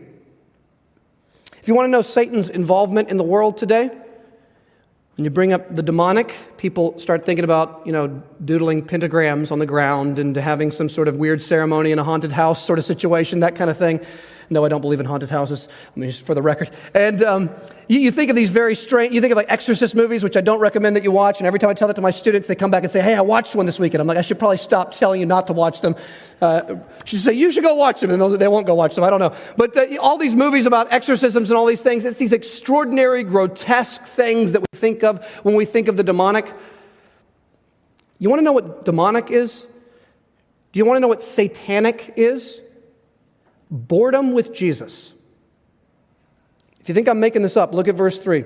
[1.61, 3.91] If you want to know Satan's involvement in the world today,
[5.17, 9.59] when you bring up the demonic, people start thinking about, you know, doodling pentagrams on
[9.59, 12.85] the ground and having some sort of weird ceremony in a haunted house sort of
[12.87, 14.01] situation, that kind of thing.
[14.53, 16.71] No, I don't believe in haunted houses, I mean, just for the record.
[16.95, 17.51] And um,
[17.89, 20.43] you, you, think of these very strange, you think of like exorcist movies, which I
[20.43, 21.41] don't recommend that you watch.
[21.41, 23.15] And every time I tell that to my students, they come back and say, hey,
[23.15, 24.03] I watched one this weekend.
[24.03, 25.97] I'm like, I should probably stop telling you not to watch them.
[26.43, 28.11] Uh, she say, you should go watch them.
[28.11, 29.05] And they won't go watch them.
[29.05, 29.35] I don't know.
[29.57, 34.05] But uh, all these movies about exorcisms and all these things, it's these extraordinary, grotesque
[34.05, 36.53] things that we think of when we think of the demonic.
[38.19, 39.67] You want to know what demonic is?
[40.73, 42.62] Do you want to know what satanic is?
[43.73, 45.13] Boredom with Jesus.
[46.81, 48.45] If you think I'm making this up, look at verse 3.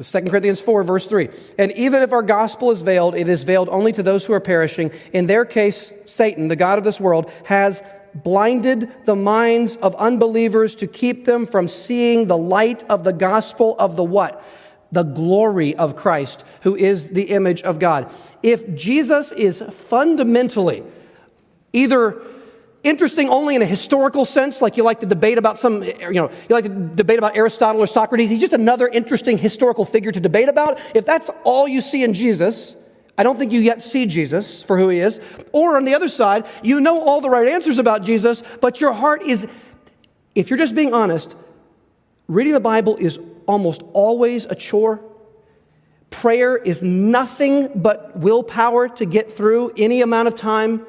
[0.00, 1.28] 2 Corinthians 4, verse 3.
[1.58, 4.40] And even if our gospel is veiled, it is veiled only to those who are
[4.40, 4.90] perishing.
[5.12, 7.82] In their case, Satan, the God of this world, has
[8.14, 13.76] blinded the minds of unbelievers to keep them from seeing the light of the gospel
[13.78, 14.44] of the what?
[14.92, 18.12] The glory of Christ, who is the image of God.
[18.42, 20.82] If Jesus is fundamentally
[21.72, 22.22] either
[22.84, 26.30] interesting only in a historical sense, like you like to debate about some, you know,
[26.48, 28.30] you like to debate about Aristotle or Socrates.
[28.30, 30.78] He's just another interesting historical figure to debate about.
[30.94, 32.74] If that's all you see in Jesus,
[33.16, 35.20] I don't think you yet see Jesus for who he is.
[35.52, 38.92] Or on the other side, you know all the right answers about Jesus, but your
[38.92, 39.46] heart is,
[40.34, 41.34] if you're just being honest,
[42.26, 45.00] reading the Bible is almost always a chore.
[46.10, 50.86] Prayer is nothing but willpower to get through any amount of time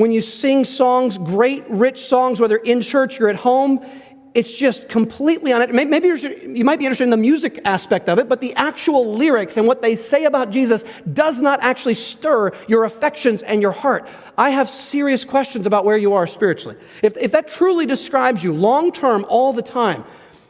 [0.00, 3.84] when you sing songs, great, rich songs, whether in church or at home,
[4.32, 5.74] it's just completely on it.
[5.74, 9.56] Maybe you might be interested in the music aspect of it, but the actual lyrics
[9.56, 14.08] and what they say about Jesus does not actually stir your affections and your heart.
[14.38, 16.76] I have serious questions about where you are spiritually.
[17.02, 20.04] If, if that truly describes you long term, all the time,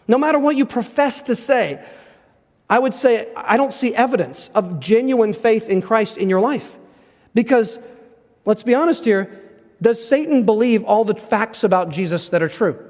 [0.06, 1.82] no matter what you profess to say,
[2.68, 6.76] I would say I don't see evidence of genuine faith in Christ in your life.
[7.34, 7.78] Because,
[8.44, 9.39] let's be honest here,
[9.82, 12.86] does Satan believe all the facts about Jesus that are true?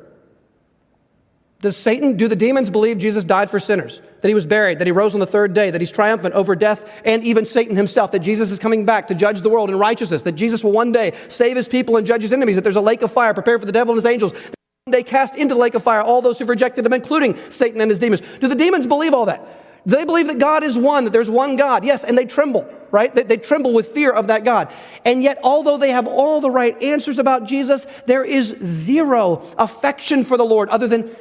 [1.61, 4.01] Does Satan, do the demons believe Jesus died for sinners?
[4.23, 6.57] That he was buried, that he rose on the third day, that he's triumphant over
[6.57, 9.79] death and even Satan himself, that Jesus is coming back to judge the world in
[9.79, 12.77] righteousness, that Jesus will one day save his people and judge his enemies, that there's
[12.77, 14.55] a lake of fire prepared for the devil and his angels, that
[14.87, 17.83] one day cast into the lake of fire all those who've rejected him, including Satan
[17.83, 18.23] and his demons.
[18.41, 19.87] Do the demons believe all that?
[19.87, 21.85] Do they believe that God is one, that there's one God?
[21.85, 23.15] Yes, and they tremble, right?
[23.15, 24.73] They, they, tremble with fear of that God.
[25.05, 30.25] And yet, although they have all the right answers about Jesus, there is zero affection
[30.25, 31.15] for the Lord other than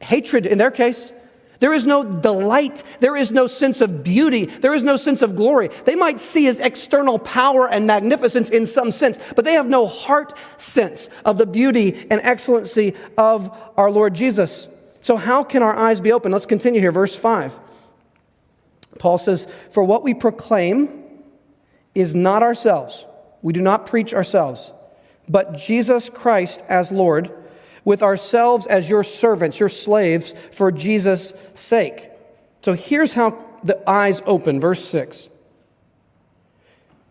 [0.00, 1.12] hatred in their case.
[1.62, 2.82] There is no delight.
[2.98, 4.46] There is no sense of beauty.
[4.46, 5.70] There is no sense of glory.
[5.84, 9.86] They might see his external power and magnificence in some sense, but they have no
[9.86, 14.66] heart sense of the beauty and excellency of our Lord Jesus.
[15.02, 16.32] So, how can our eyes be open?
[16.32, 17.56] Let's continue here, verse 5.
[18.98, 21.01] Paul says, For what we proclaim
[21.94, 23.06] is not ourselves.
[23.42, 24.72] We do not preach ourselves,
[25.28, 27.30] but Jesus Christ as Lord,
[27.84, 32.08] with ourselves as your servants, your slaves, for Jesus' sake.
[32.62, 35.28] So here's how the eyes open, verse 6.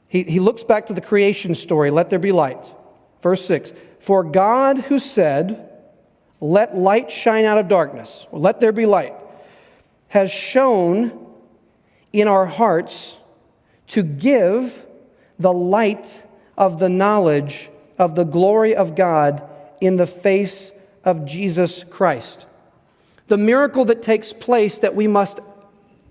[0.07, 2.73] He, he looks back to the creation story, let there be light.
[3.21, 5.69] Verse 6 For God who said,
[6.39, 9.13] Let light shine out of darkness, or let there be light,
[10.09, 11.27] has shown
[12.11, 13.17] in our hearts
[13.91, 14.85] to give
[15.37, 16.23] the light
[16.57, 19.43] of the knowledge of the glory of God
[19.81, 20.71] in the face
[21.03, 22.45] of Jesus Christ.
[23.27, 25.41] The miracle that takes place that we must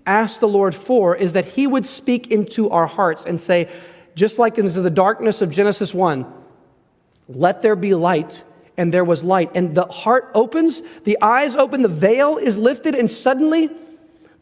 [0.05, 3.67] ask the Lord for is that He would speak into our hearts and say,
[4.13, 6.31] just like into the darkness of Genesis 1,
[7.29, 8.43] let there be light,
[8.77, 9.51] and there was light.
[9.55, 13.69] And the heart opens, the eyes open, the veil is lifted, and suddenly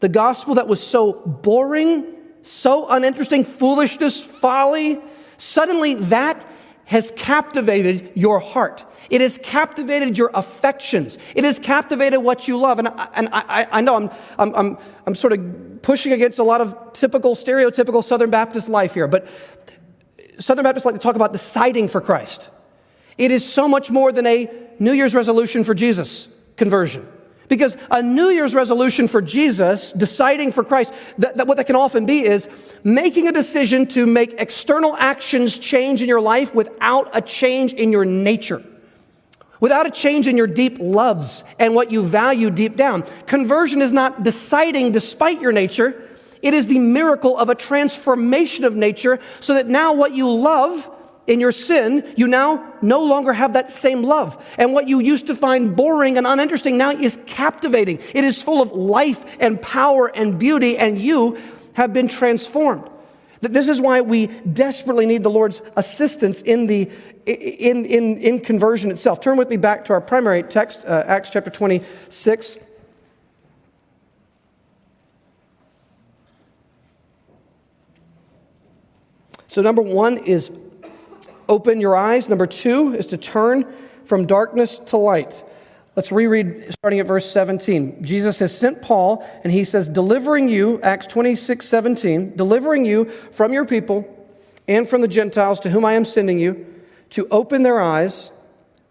[0.00, 2.04] the gospel that was so boring,
[2.42, 5.00] so uninteresting, foolishness, folly,
[5.38, 6.46] suddenly that
[6.86, 8.84] has captivated your heart.
[9.10, 11.18] It has captivated your affections.
[11.36, 12.80] It has captivated what you love.
[12.80, 16.42] And I, and I, I know I'm, I'm, I'm, I'm sort of pushing against a
[16.42, 19.28] lot of typical, stereotypical Southern Baptist life here, but
[20.40, 22.48] Southern Baptists like to talk about deciding for Christ.
[23.18, 24.50] It is so much more than a
[24.80, 26.26] New Year's resolution for Jesus
[26.56, 27.06] conversion.
[27.50, 31.74] Because a New Year's resolution for Jesus, deciding for Christ, that, that what that can
[31.74, 32.48] often be is
[32.84, 37.92] making a decision to make external actions change in your life without a change in
[37.92, 38.64] your nature
[39.58, 43.04] without a change in your deep loves and what you value deep down.
[43.26, 46.08] Conversion is not deciding despite your nature,
[46.40, 50.90] it is the miracle of a transformation of nature so that now what you love
[51.26, 54.42] in your sin, you now no longer have that same love.
[54.58, 58.00] And what you used to find boring and uninteresting now is captivating.
[58.14, 61.38] It is full of life and power and beauty, and you
[61.74, 62.88] have been transformed.
[63.40, 66.90] This is why we desperately need the Lord's assistance in the
[67.26, 69.20] in, in, in conversion itself.
[69.20, 72.58] Turn with me back to our primary text, uh, Acts chapter 26.
[79.48, 80.50] So, number one is
[81.50, 82.28] open your eyes.
[82.28, 83.66] Number two is to turn
[84.04, 85.44] from darkness to light.
[85.96, 88.02] Let's reread starting at verse 17.
[88.04, 93.52] Jesus has sent Paul, and he says, delivering you, Acts 26, 17, delivering you from
[93.52, 94.08] your people
[94.68, 96.64] and from the Gentiles to whom I am sending you,
[97.10, 98.30] to open their eyes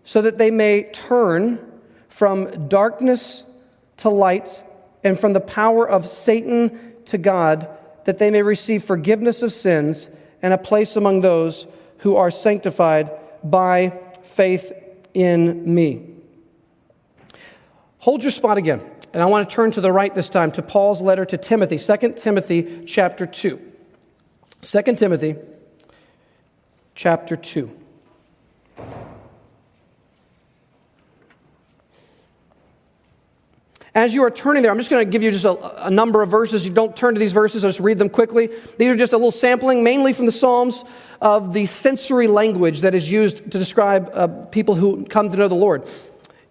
[0.03, 1.59] so that they may turn
[2.09, 3.43] from darkness
[3.97, 4.61] to light
[5.05, 7.69] and from the power of Satan to God,
[8.03, 10.09] that they may receive forgiveness of sins
[10.41, 11.65] and a place among those
[11.99, 13.11] who are sanctified
[13.43, 14.71] by faith
[15.13, 16.05] in me.
[17.99, 18.81] Hold your spot again.
[19.13, 21.77] And I want to turn to the right this time to Paul's letter to Timothy,
[21.77, 23.59] 2 Timothy chapter 2.
[24.61, 25.35] 2 Timothy
[26.95, 27.75] chapter 2.
[33.95, 36.21] As you are turning there, I'm just going to give you just a, a, number
[36.21, 36.65] of verses.
[36.65, 38.49] You don't turn to these verses, I'll just read them quickly.
[38.77, 40.83] These are just a little sampling, mainly from the Psalms,
[41.21, 45.47] of the sensory language that is used to describe uh, people who come to know
[45.47, 45.89] the Lord.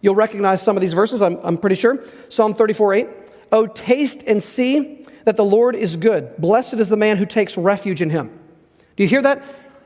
[0.01, 2.05] You'll recognize some of these verses, I'm, I'm pretty sure.
[2.29, 3.09] Psalm 34 8.
[3.51, 6.37] Oh, taste and see that the Lord is good.
[6.39, 8.29] Blessed is the man who takes refuge in him.
[8.97, 9.43] Do you hear that?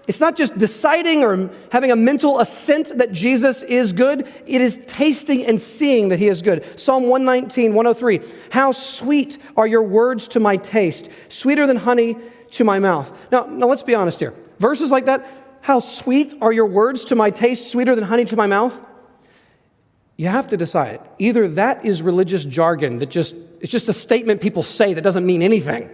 [0.09, 4.81] It's not just deciding or having a mental assent that Jesus is good, it is
[4.87, 6.67] tasting and seeing that he is good.
[6.79, 8.21] Psalm 119, 103.
[8.51, 12.17] How sweet are your words to my taste, sweeter than honey
[12.53, 13.17] to my mouth.
[13.31, 14.35] Now, now let's be honest here.
[14.59, 15.27] Verses like that,
[15.61, 18.79] how sweet are your words to my taste, sweeter than honey to my mouth?
[20.17, 21.01] You have to decide.
[21.19, 25.25] Either that is religious jargon that just, it's just a statement people say that doesn't
[25.25, 25.91] mean anything.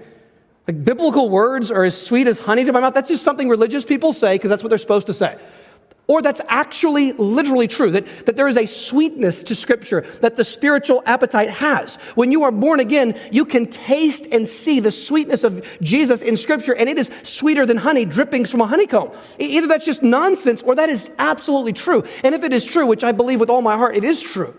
[0.69, 2.93] Like biblical words are as sweet as honey to my mouth.
[2.93, 5.39] That's just something religious people say because that's what they're supposed to say.
[6.07, 10.45] Or that's actually literally true, that, that there is a sweetness to Scripture that the
[10.45, 11.97] spiritual appetite has.
[12.15, 16.39] When you are born again, you can taste and see the sweetness of Jesus in
[16.39, 19.11] Scripture, and it is sweeter than honey drippings from a honeycomb.
[19.39, 22.05] Either that's just nonsense or that is absolutely true.
[22.25, 24.55] And if it is true, which I believe with all my heart, it is true,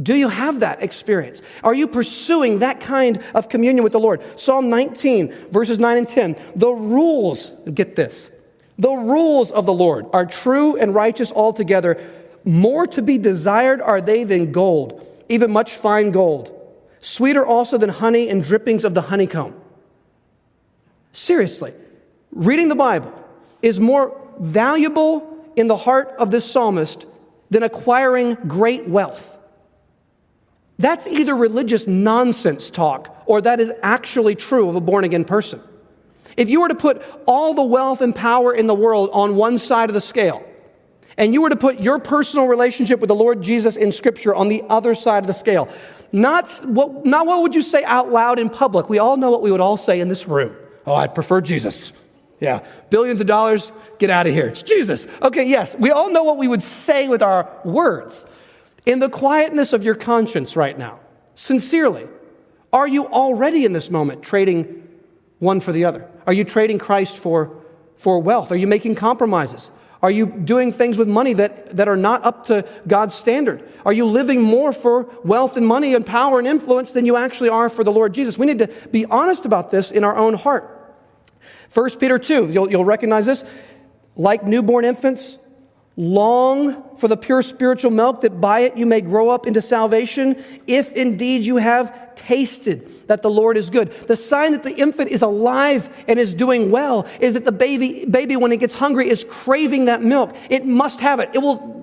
[0.00, 1.42] Do you have that experience?
[1.64, 4.22] Are you pursuing that kind of communion with the Lord?
[4.38, 6.36] Psalm 19, verses 9 and 10.
[6.54, 8.30] The rules, get this,
[8.78, 12.00] the rules of the Lord are true and righteous altogether.
[12.44, 16.54] More to be desired are they than gold, even much fine gold.
[17.00, 19.54] Sweeter also than honey and drippings of the honeycomb.
[21.12, 21.74] Seriously,
[22.30, 23.12] reading the Bible
[23.62, 27.06] is more valuable in the heart of this psalmist
[27.50, 29.37] than acquiring great wealth.
[30.78, 35.60] That's either religious nonsense talk or that is actually true of a born again person.
[36.36, 39.58] If you were to put all the wealth and power in the world on one
[39.58, 40.44] side of the scale,
[41.16, 44.48] and you were to put your personal relationship with the Lord Jesus in Scripture on
[44.48, 45.68] the other side of the scale,
[46.12, 48.88] not what, not what would you say out loud in public.
[48.88, 50.54] We all know what we would all say in this room.
[50.86, 51.92] Oh, I prefer Jesus.
[52.40, 54.46] Yeah, billions of dollars, get out of here.
[54.46, 55.08] It's Jesus.
[55.22, 58.24] Okay, yes, we all know what we would say with our words.
[58.88, 60.98] In the quietness of your conscience right now,
[61.34, 62.06] sincerely,
[62.72, 64.88] are you already in this moment trading
[65.40, 66.08] one for the other?
[66.26, 67.54] Are you trading Christ for,
[67.96, 68.50] for wealth?
[68.50, 69.70] Are you making compromises?
[70.02, 73.68] Are you doing things with money that, that are not up to God's standard?
[73.84, 77.50] Are you living more for wealth and money and power and influence than you actually
[77.50, 78.38] are for the Lord Jesus?
[78.38, 80.96] We need to be honest about this in our own heart.
[81.74, 83.44] 1 Peter 2, you'll, you'll recognize this.
[84.16, 85.36] Like newborn infants,
[85.98, 90.42] long for the pure spiritual milk that by it you may grow up into salvation,
[90.68, 93.90] if indeed you have tasted that the Lord is good.
[94.06, 98.06] The sign that the infant is alive and is doing well is that the baby,
[98.06, 100.36] baby when it gets hungry, is craving that milk.
[100.48, 101.30] It must have it.
[101.32, 101.77] It will,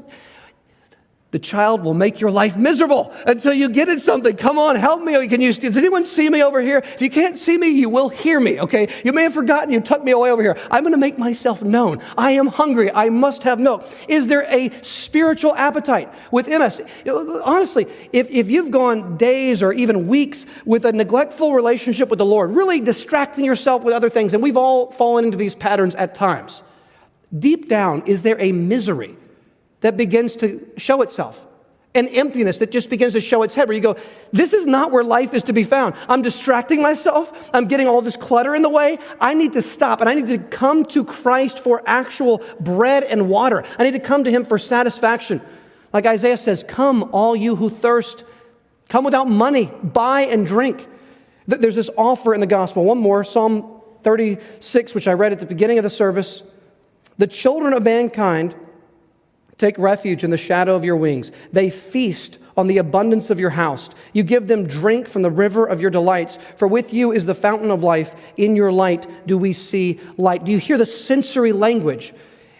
[1.35, 4.37] the child will make your life miserable until you get it something.
[4.37, 5.27] Come on, help me.
[5.27, 6.77] Can you, does anyone see me over here?
[6.77, 8.87] If you can't see me, you will hear me, okay?
[9.03, 10.57] You may have forgotten you tucked me away over here.
[10.71, 12.01] I'm going to make myself known.
[12.17, 12.89] I am hungry.
[12.89, 13.85] I must have milk.
[14.07, 16.79] Is there a spiritual appetite within us?
[17.05, 22.25] Honestly, if, if you've gone days or even weeks with a neglectful relationship with the
[22.25, 26.15] Lord, really distracting yourself with other things, and we've all fallen into these patterns at
[26.15, 26.63] times,
[27.37, 29.17] deep down, is there a misery?
[29.85, 31.45] That begins to show itself.
[31.93, 33.95] An emptiness that just begins to show its head, where you go,
[34.31, 35.93] This is not where life is to be found.
[36.09, 37.51] I'm distracting myself.
[37.53, 38.97] I'm getting all this clutter in the way.
[39.21, 43.29] I need to stop and I need to come to Christ for actual bread and
[43.29, 43.63] water.
[43.77, 45.39] I need to come to Him for satisfaction.
[45.93, 48.23] Like Isaiah says, Come, all you who thirst,
[48.89, 50.87] come without money, buy and drink.
[51.45, 52.85] There's this offer in the gospel.
[52.85, 56.41] One more, Psalm 36, which I read at the beginning of the service.
[57.19, 58.55] The children of mankind
[59.57, 61.31] Take refuge in the shadow of your wings.
[61.51, 63.89] They feast on the abundance of your house.
[64.13, 66.37] You give them drink from the river of your delights.
[66.57, 68.15] For with you is the fountain of life.
[68.37, 70.45] In your light do we see light.
[70.45, 72.13] Do you hear the sensory language?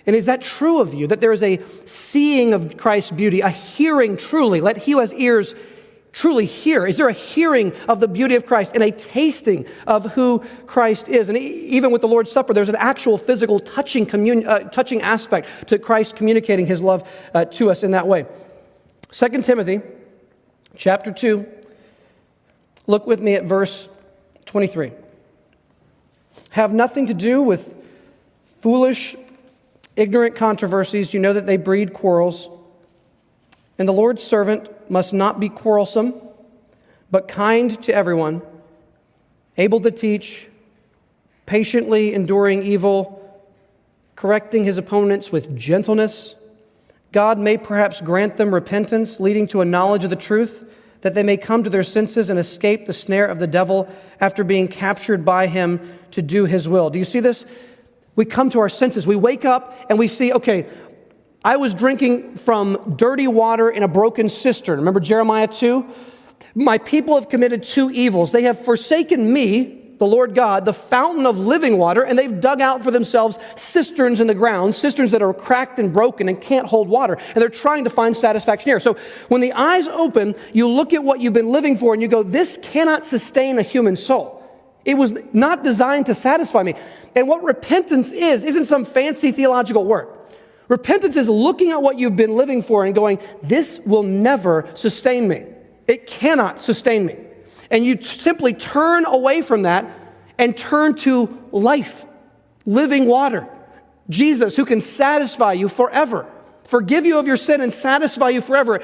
[0.06, 1.08] And is that true of you?
[1.08, 4.62] That there is a seeing of Christ's beauty, a hearing truly?
[4.62, 5.56] Let he who has ears
[6.16, 6.88] truly hear?
[6.88, 11.10] Is there a hearing of the beauty of Christ and a tasting of who Christ
[11.10, 11.28] is?
[11.28, 14.08] And even with the Lord's Supper, there's an actual physical touching,
[14.48, 18.26] uh, touching aspect to Christ communicating his love uh, to us in that way.
[19.12, 19.82] 2 Timothy
[20.78, 21.46] chapter 2,
[22.88, 23.90] look with me at verse
[24.46, 24.94] 23.
[26.52, 27.76] Have nothing to do with
[28.60, 29.18] foolish,
[29.98, 31.14] ignorant controversies.
[31.14, 32.48] You know that they breed quarrels.
[33.78, 36.14] And the Lord's servant must not be quarrelsome,
[37.12, 38.42] but kind to everyone,
[39.58, 40.48] able to teach,
[41.46, 43.22] patiently enduring evil,
[44.16, 46.36] correcting his opponents with gentleness.
[47.12, 50.70] God may perhaps grant them repentance, leading to a knowledge of the truth,
[51.02, 53.88] that they may come to their senses and escape the snare of the devil
[54.20, 56.90] after being captured by him to do his will.
[56.90, 57.46] Do you see this?
[58.16, 59.06] We come to our senses.
[59.06, 60.66] We wake up and we see, okay,
[61.46, 64.80] I was drinking from dirty water in a broken cistern.
[64.80, 65.86] Remember Jeremiah 2?
[66.56, 68.32] My people have committed two evils.
[68.32, 72.62] They have forsaken me, the Lord God, the fountain of living water, and they've dug
[72.62, 76.66] out for themselves cisterns in the ground, cisterns that are cracked and broken and can't
[76.66, 77.14] hold water.
[77.14, 78.80] And they're trying to find satisfaction here.
[78.80, 82.08] So when the eyes open, you look at what you've been living for and you
[82.08, 84.44] go, this cannot sustain a human soul.
[84.84, 86.74] It was not designed to satisfy me.
[87.16, 90.15] And what repentance is, isn't some fancy theological word.
[90.68, 95.28] Repentance is looking at what you've been living for and going, This will never sustain
[95.28, 95.46] me.
[95.88, 97.18] It cannot sustain me.
[97.70, 99.86] And you simply turn away from that
[100.38, 102.06] and turn to life,
[102.66, 103.48] living water.
[104.10, 106.28] Jesus, who can satisfy you forever,
[106.64, 108.84] forgive you of your sin and satisfy you forever.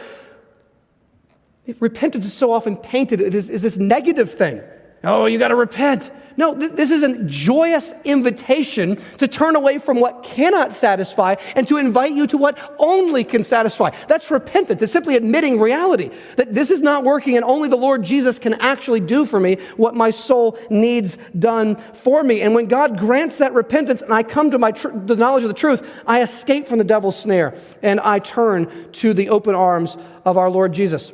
[1.80, 4.62] Repentance is so often painted as this negative thing.
[5.04, 6.12] Oh, you got to repent.
[6.38, 11.68] No, th- this is a joyous invitation to turn away from what cannot satisfy and
[11.68, 13.90] to invite you to what only can satisfy.
[14.08, 14.82] That's repentance.
[14.82, 18.54] It's simply admitting reality that this is not working and only the Lord Jesus can
[18.56, 22.42] actually do for me what my soul needs done for me.
[22.42, 25.50] And when God grants that repentance and I come to my tr- the knowledge of
[25.50, 29.98] the truth, I escape from the devil's snare and I turn to the open arms
[30.26, 31.12] of our Lord Jesus.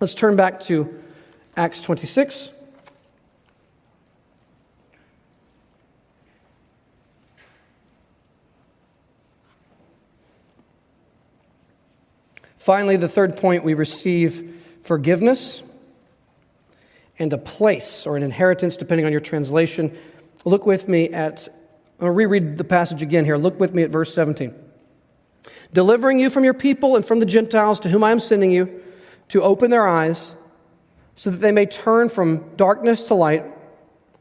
[0.00, 1.02] Let's turn back to
[1.56, 2.52] Acts 26.
[12.68, 15.62] Finally, the third point we receive forgiveness
[17.18, 19.96] and a place or an inheritance, depending on your translation.
[20.44, 21.48] Look with me at,
[21.98, 23.38] I'll reread the passage again here.
[23.38, 24.54] Look with me at verse 17.
[25.72, 28.82] Delivering you from your people and from the Gentiles to whom I am sending you,
[29.28, 30.36] to open their eyes,
[31.16, 33.46] so that they may turn from darkness to light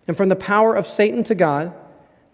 [0.07, 1.73] and from the power of Satan to God,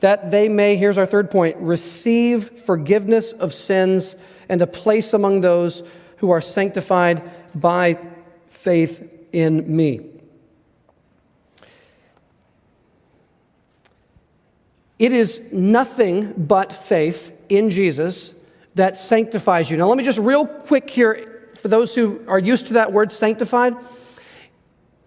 [0.01, 4.15] that they may, here's our third point, receive forgiveness of sins
[4.47, 5.81] and a place among those
[6.23, 7.21] who are sanctified
[7.53, 7.97] by
[8.47, 9.99] faith in me.
[14.97, 18.33] It is nothing but faith in Jesus
[18.75, 19.75] that sanctifies you.
[19.75, 23.11] Now, let me just real quick here, for those who are used to that word
[23.11, 23.75] sanctified.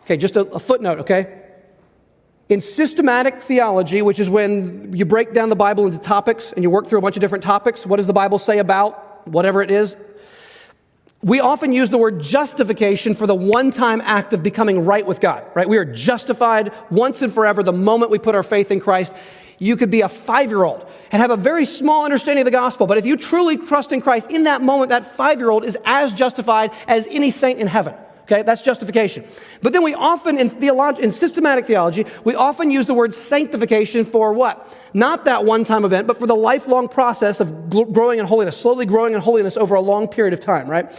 [0.03, 1.45] Okay, just a, a footnote, okay?
[2.51, 6.69] In systematic theology, which is when you break down the Bible into topics and you
[6.69, 9.71] work through a bunch of different topics, what does the Bible say about whatever it
[9.71, 9.97] is?
[11.23, 15.21] We often use the word justification for the one time act of becoming right with
[15.21, 15.69] God, right?
[15.69, 19.13] We are justified once and forever the moment we put our faith in Christ.
[19.59, 22.51] You could be a five year old and have a very small understanding of the
[22.51, 25.65] gospel, but if you truly trust in Christ, in that moment, that five year old
[25.65, 27.95] is as justified as any saint in heaven.
[28.27, 29.25] Okay, that's justification.
[29.63, 34.05] But then we often, in, theolog- in systematic theology, we often use the word sanctification
[34.05, 34.77] for what?
[34.93, 38.85] Not that one time event, but for the lifelong process of growing in holiness, slowly
[38.85, 40.93] growing in holiness over a long period of time, right?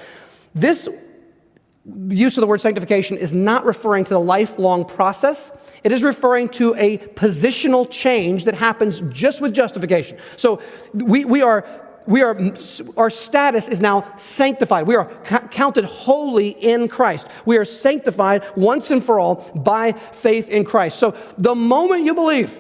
[0.56, 0.88] This
[2.08, 5.52] use of the word sanctification is not referring to the lifelong process.
[5.84, 10.18] It is referring to a positional change that happens just with justification.
[10.38, 10.62] So
[10.94, 11.66] we, we are
[12.08, 12.38] we are,
[12.96, 14.88] our status is now sanctified.
[14.88, 15.06] We are
[15.52, 17.28] counted holy in Christ.
[17.46, 21.00] We are sanctified once and for all by faith in Christ.
[21.00, 22.60] So the moment you believe,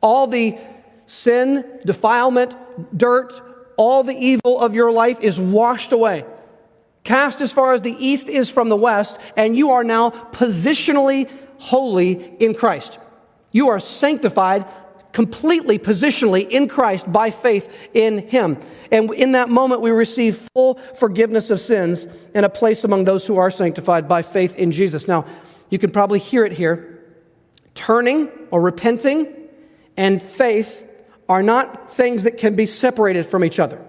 [0.00, 0.58] all the
[1.06, 2.56] sin, defilement,
[2.96, 3.40] dirt,
[3.76, 6.24] all the evil of your life is washed away,
[7.04, 11.30] cast as far as the east is from the west, and you are now positionally
[11.58, 12.98] holy in Christ.
[13.52, 14.64] You are sanctified
[15.12, 18.58] completely, positionally in Christ by faith in Him.
[18.92, 23.26] And in that moment, we receive full forgiveness of sins and a place among those
[23.26, 25.08] who are sanctified by faith in Jesus.
[25.08, 25.26] Now,
[25.68, 27.04] you can probably hear it here.
[27.74, 29.32] Turning or repenting
[29.96, 30.86] and faith
[31.28, 33.80] are not things that can be separated from each other.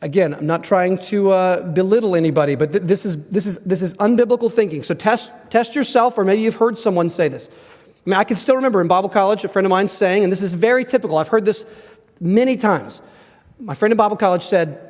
[0.00, 3.82] Again, I'm not trying to uh, belittle anybody, but th- this, is, this, is, this
[3.82, 4.84] is unbiblical thinking.
[4.84, 7.48] So test, test yourself, or maybe you've heard someone say this.
[7.50, 10.32] I mean, I can still remember in Bible college a friend of mine saying, and
[10.32, 11.66] this is very typical, I've heard this
[12.20, 13.02] many times.
[13.58, 14.84] My friend in Bible college said,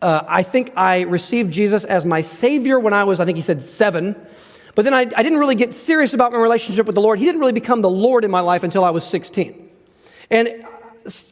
[0.00, 3.42] uh, I think I received Jesus as my Savior when I was, I think he
[3.42, 4.16] said seven.
[4.74, 7.18] But then I, I didn't really get serious about my relationship with the Lord.
[7.18, 9.68] He didn't really become the Lord in my life until I was 16.
[10.30, 10.66] And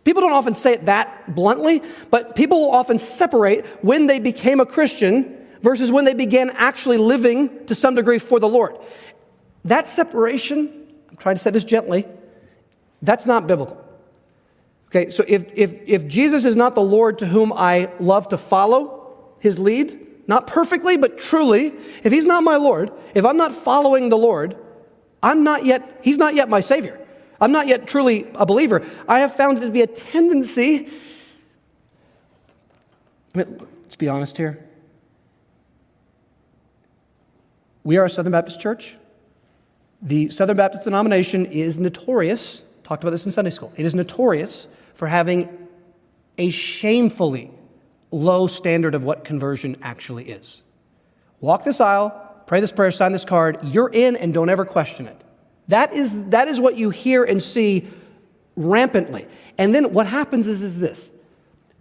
[0.04, 4.66] people don't often say it that bluntly, but people often separate when they became a
[4.66, 8.76] Christian versus when they began actually living to some degree for the Lord.
[9.64, 12.06] That separation, I'm trying to say this gently,
[13.02, 13.82] that's not biblical.
[14.88, 18.38] Okay, so if, if, if Jesus is not the Lord to whom I love to
[18.38, 23.52] follow his lead, not perfectly, but truly, if he's not my Lord, if I'm not
[23.52, 24.56] following the Lord,
[25.22, 27.05] I'm not yet, he's not yet my Savior.
[27.40, 28.86] I'm not yet truly a believer.
[29.08, 30.88] I have found it to be a tendency.
[33.34, 34.64] I mean, let's be honest here.
[37.84, 38.96] We are a Southern Baptist church.
[40.02, 44.68] The Southern Baptist denomination is notorious, talked about this in Sunday school, it is notorious
[44.94, 45.68] for having
[46.38, 47.50] a shamefully
[48.10, 50.62] low standard of what conversion actually is.
[51.40, 52.10] Walk this aisle,
[52.46, 55.20] pray this prayer, sign this card, you're in and don't ever question it.
[55.68, 57.88] That is, that is what you hear and see
[58.56, 59.26] rampantly.
[59.58, 61.10] And then what happens is, is this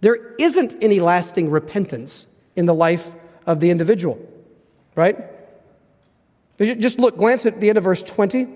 [0.00, 3.14] there isn't any lasting repentance in the life
[3.46, 4.18] of the individual,
[4.94, 5.16] right?
[6.58, 8.48] Just look, glance at the end of verse 20.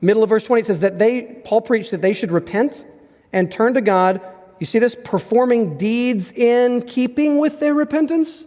[0.00, 2.84] Middle of verse 20, it says that they, Paul preached that they should repent
[3.32, 4.20] and turn to God.
[4.60, 4.94] You see this?
[4.94, 8.46] Performing deeds in keeping with their repentance.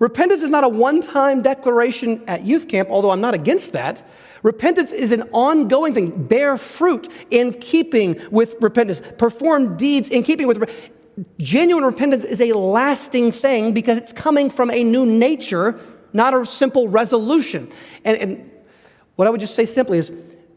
[0.00, 4.04] Repentance is not a one time declaration at youth camp, although I'm not against that.
[4.42, 6.24] Repentance is an ongoing thing.
[6.26, 9.02] Bear fruit in keeping with repentance.
[9.18, 10.96] Perform deeds in keeping with repentance.
[11.36, 15.78] Genuine repentance is a lasting thing because it's coming from a new nature,
[16.14, 17.70] not a simple resolution.
[18.04, 18.50] And, and
[19.16, 20.10] what I would just say simply is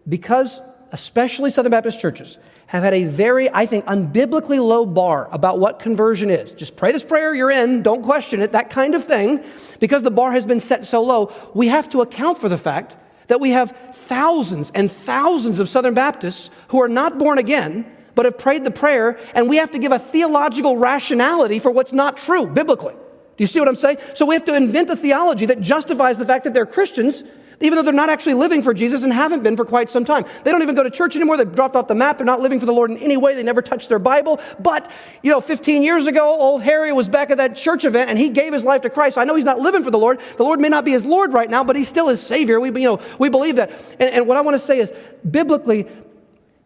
[0.08, 0.62] because,
[0.94, 2.38] especially Southern Baptist churches,
[2.68, 6.52] have had a very, I think, unbiblically low bar about what conversion is.
[6.52, 9.44] Just pray this prayer, you're in, don't question it, that kind of thing.
[9.80, 12.98] Because the bar has been set so low, we have to account for the fact
[13.28, 17.86] that we have thousands and thousands of Southern Baptists who are not born again,
[18.16, 21.94] but have prayed the prayer, and we have to give a theological rationality for what's
[21.94, 22.94] not true biblically.
[22.94, 23.98] Do you see what I'm saying?
[24.14, 27.24] So we have to invent a theology that justifies the fact that they're Christians
[27.60, 30.26] even though they're not actually living for Jesus and haven't been for quite some time.
[30.44, 31.38] They don't even go to church anymore.
[31.38, 32.18] They've dropped off the map.
[32.18, 33.36] They're not living for the Lord in any way.
[33.36, 34.40] They never touched their Bible.
[34.60, 34.90] But,
[35.22, 38.30] you know, 15 years ago, old Harry was back at that church event and he
[38.30, 39.18] gave his life to Christ.
[39.18, 40.20] I know he's not living for the Lord.
[40.38, 42.60] The Lord may not be his Lord right now, but he's still his Savior.
[42.60, 43.72] We, you know, we believe that.
[44.00, 44.92] And, and what I want to say is,
[45.30, 45.88] biblically,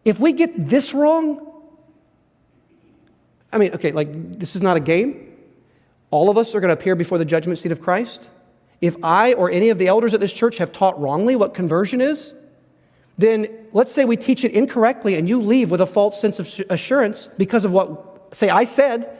[0.04, 1.44] if we get this wrong,
[3.52, 5.36] I mean, okay, like this is not a game.
[6.10, 8.28] All of us are going to appear before the judgment seat of Christ.
[8.80, 12.00] If I or any of the elders at this church have taught wrongly what conversion
[12.00, 12.34] is,
[13.16, 16.70] then let's say we teach it incorrectly and you leave with a false sense of
[16.70, 19.16] assurance because of what, say, I said,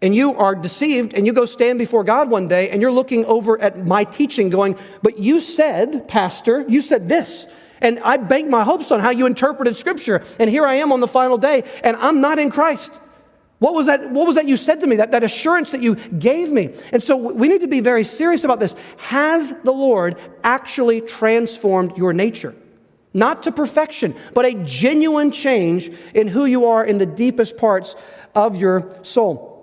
[0.00, 3.24] and you are deceived and you go stand before God one day and you're looking
[3.24, 7.46] over at my teaching going, but you said, Pastor, you said this.
[7.80, 10.22] And I banked my hopes on how you interpreted Scripture.
[10.38, 13.00] And here I am on the final day and I'm not in Christ.
[13.58, 15.94] What was that, what was that you said to me, that, that assurance that you
[15.94, 16.74] gave me?
[16.92, 18.74] And so we need to be very serious about this.
[18.98, 22.54] Has the Lord actually transformed your nature?
[23.14, 27.96] Not to perfection, but a genuine change in who you are in the deepest parts
[28.34, 29.54] of your soul.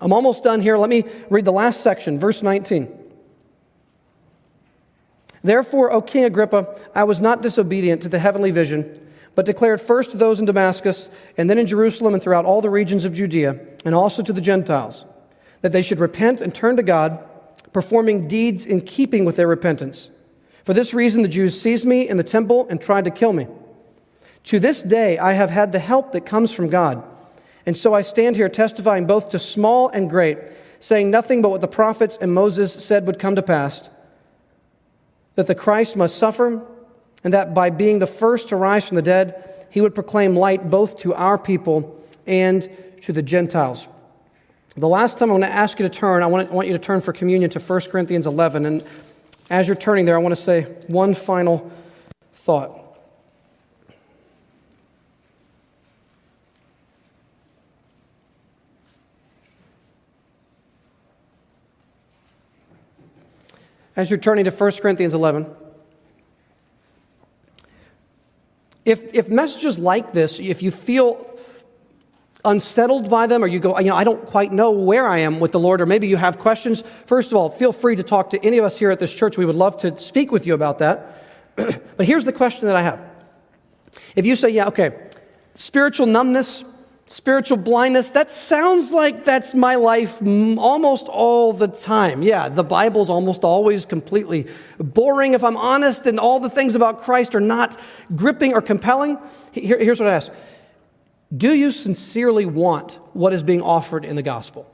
[0.00, 0.76] I'm almost done here.
[0.76, 2.98] Let me read the last section, verse 19.
[5.42, 8.99] Therefore, O King Agrippa, I was not disobedient to the heavenly vision
[9.34, 12.70] but declared first to those in Damascus, and then in Jerusalem and throughout all the
[12.70, 15.04] regions of Judea, and also to the Gentiles,
[15.62, 17.24] that they should repent and turn to God,
[17.72, 20.10] performing deeds in keeping with their repentance.
[20.64, 23.46] For this reason, the Jews seized me in the temple and tried to kill me.
[24.44, 27.02] To this day, I have had the help that comes from God.
[27.66, 30.38] And so I stand here testifying both to small and great,
[30.80, 33.88] saying nothing but what the prophets and Moses said would come to pass
[35.36, 36.60] that the Christ must suffer
[37.24, 40.70] and that by being the first to rise from the dead, he would proclaim light
[40.70, 42.68] both to our people and
[43.02, 43.86] to the Gentiles.
[44.76, 46.78] The last time I want to ask you to turn, I want, want you to
[46.78, 48.66] turn for communion to 1 Corinthians 11.
[48.66, 48.84] And
[49.50, 51.70] as you're turning there, I want to say one final
[52.34, 52.76] thought.
[63.96, 65.46] As you're turning to 1 Corinthians 11,
[68.90, 71.24] If, if messages like this, if you feel
[72.44, 75.38] unsettled by them or you go, you know, I don't quite know where I am
[75.38, 78.30] with the Lord, or maybe you have questions, first of all, feel free to talk
[78.30, 79.38] to any of us here at this church.
[79.38, 81.22] We would love to speak with you about that.
[81.56, 83.00] but here's the question that I have.
[84.16, 84.92] If you say, yeah, okay,
[85.54, 86.64] spiritual numbness,
[87.12, 92.22] Spiritual blindness, that sounds like that's my life almost all the time.
[92.22, 94.46] Yeah, the Bible's almost always completely
[94.78, 97.76] boring, if I'm honest, and all the things about Christ are not
[98.14, 99.18] gripping or compelling.
[99.50, 100.30] Here, here's what I ask
[101.36, 104.72] Do you sincerely want what is being offered in the gospel?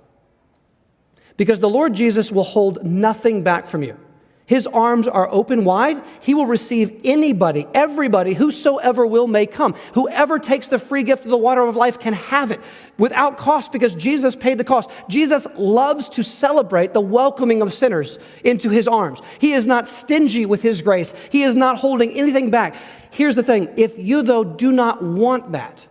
[1.39, 3.99] Because the Lord Jesus will hold nothing back from you.
[4.47, 6.01] His arms are open wide.
[6.21, 9.75] He will receive anybody, everybody, whosoever will may come.
[9.95, 12.61] Whoever takes the free gift of the water of life can have it
[12.97, 14.89] without cost because Jesus paid the cost.
[15.09, 19.21] Jesus loves to celebrate the welcoming of sinners into his arms.
[19.41, 21.13] He is not stingy with his grace.
[21.31, 22.77] He is not holding anything back.
[23.11, 23.69] Here's the thing.
[23.77, 25.89] If you though do not want that,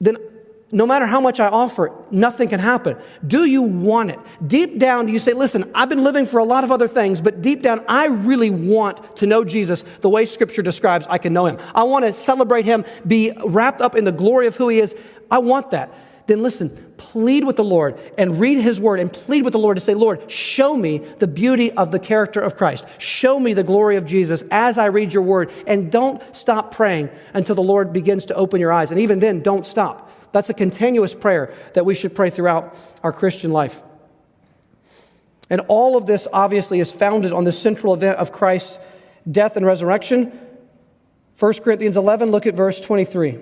[0.00, 0.16] then
[0.72, 2.96] no matter how much I offer, nothing can happen.
[3.26, 4.20] Do you want it?
[4.46, 7.20] Deep down, do you say, listen, I've been living for a lot of other things,
[7.20, 11.32] but deep down, I really want to know Jesus the way Scripture describes I can
[11.32, 11.58] know him.
[11.74, 14.94] I want to celebrate him, be wrapped up in the glory of who he is.
[15.30, 15.92] I want that.
[16.26, 19.76] Then listen, plead with the Lord and read his word and plead with the Lord
[19.76, 22.84] to say, Lord, show me the beauty of the character of Christ.
[22.98, 25.50] Show me the glory of Jesus as I read your word.
[25.66, 28.92] And don't stop praying until the Lord begins to open your eyes.
[28.92, 33.12] And even then, don't stop that's a continuous prayer that we should pray throughout our
[33.12, 33.82] Christian life.
[35.48, 38.78] And all of this obviously is founded on the central event of Christ's
[39.30, 40.32] death and resurrection.
[41.38, 43.38] 1 Corinthians 11, look at verse 23.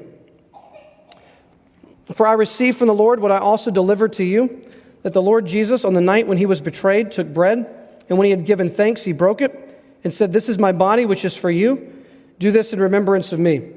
[2.15, 4.63] For I received from the Lord what I also delivered to you
[5.03, 7.67] that the Lord Jesus, on the night when he was betrayed, took bread,
[8.09, 11.05] and when he had given thanks, he broke it and said, This is my body,
[11.05, 11.93] which is for you.
[12.39, 13.73] Do this in remembrance of me.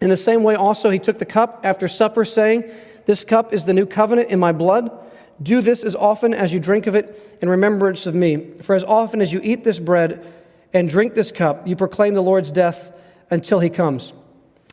[0.00, 2.64] In the same way, also, he took the cup after supper, saying,
[3.06, 4.90] This cup is the new covenant in my blood.
[5.42, 8.50] Do this as often as you drink of it in remembrance of me.
[8.62, 10.24] For as often as you eat this bread
[10.72, 12.92] and drink this cup, you proclaim the Lord's death
[13.30, 14.12] until he comes.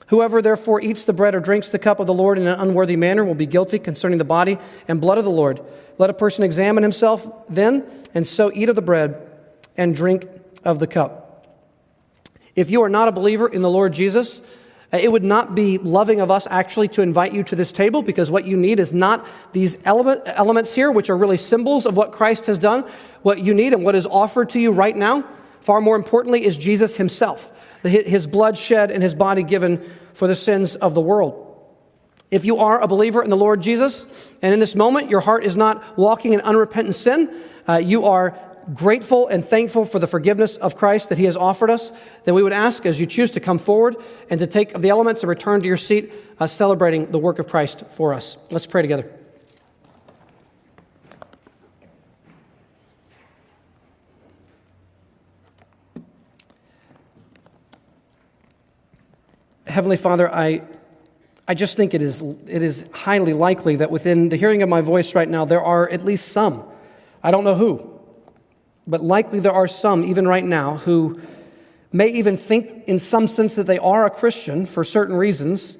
[0.07, 2.97] Whoever therefore eats the bread or drinks the cup of the Lord in an unworthy
[2.97, 4.57] manner will be guilty concerning the body
[4.87, 5.61] and blood of the Lord.
[5.97, 9.25] Let a person examine himself then, and so eat of the bread
[9.77, 10.27] and drink
[10.65, 11.47] of the cup.
[12.55, 14.41] If you are not a believer in the Lord Jesus,
[14.97, 18.29] it would not be loving of us actually to invite you to this table because
[18.29, 22.11] what you need is not these element, elements here, which are really symbols of what
[22.11, 22.83] Christ has done.
[23.21, 25.23] What you need and what is offered to you right now,
[25.61, 27.51] far more importantly, is Jesus himself,
[27.83, 31.47] his blood shed and his body given for the sins of the world.
[32.29, 34.05] If you are a believer in the Lord Jesus,
[34.41, 37.33] and in this moment your heart is not walking in unrepentant sin,
[37.67, 38.37] uh, you are
[38.73, 41.91] grateful and thankful for the forgiveness of Christ that He has offered us,
[42.23, 43.95] then we would ask as you choose to come forward
[44.29, 47.39] and to take of the elements and return to your seat, uh, celebrating the work
[47.39, 48.37] of Christ for us.
[48.49, 49.09] Let's pray together.
[59.71, 60.63] Heavenly Father, I,
[61.47, 64.81] I just think it is, it is highly likely that within the hearing of my
[64.81, 66.63] voice right now, there are at least some,
[67.23, 67.90] I don't know who,
[68.91, 71.21] but likely there are some, even right now, who
[71.93, 75.77] may even think in some sense that they are a Christian for certain reasons,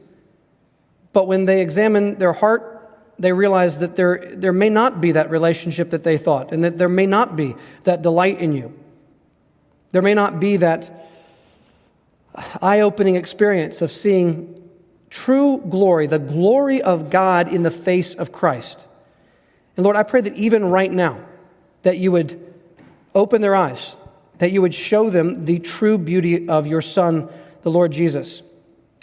[1.12, 2.89] but when they examine their heart,
[3.20, 6.78] they realize that there, there may not be that relationship that they thought, and that
[6.78, 7.53] there may not be
[7.84, 8.74] that delight in you.
[9.91, 11.09] There may not be that
[12.62, 14.70] eye opening experience of seeing
[15.09, 18.86] true glory, the glory of God in the face of Christ.
[19.76, 21.20] And Lord, I pray that even right now,
[21.82, 22.51] that you would
[23.14, 23.95] open their eyes,
[24.38, 27.30] that you would show them the true beauty of your Son,
[27.62, 28.41] the Lord Jesus,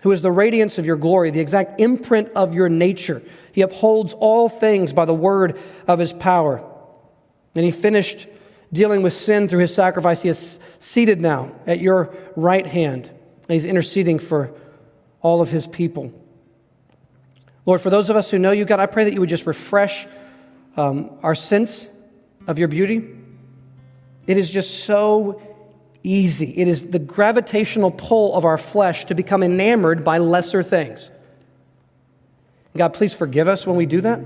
[0.02, 3.22] who is the radiance of your glory, the exact imprint of your nature.
[3.52, 6.64] He upholds all things by the word of his power.
[7.54, 8.26] And he finished
[8.72, 10.22] dealing with sin through his sacrifice.
[10.22, 14.52] He is seated now at your right hand, and he's interceding for
[15.20, 16.12] all of his people.
[17.66, 19.46] Lord, for those of us who know you, God, I pray that you would just
[19.46, 20.06] refresh
[20.76, 21.88] um, our sense
[22.46, 23.16] of your beauty.
[24.28, 25.40] It is just so
[26.04, 26.56] easy.
[26.58, 31.10] It is the gravitational pull of our flesh to become enamored by lesser things.
[32.76, 34.20] God, please forgive us when we do that.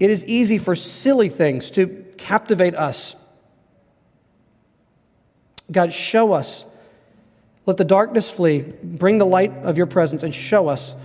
[0.00, 3.14] It is easy for silly things to captivate us.
[5.70, 6.64] God, show us.
[7.66, 8.60] Let the darkness flee.
[8.82, 10.96] Bring the light of your presence and show us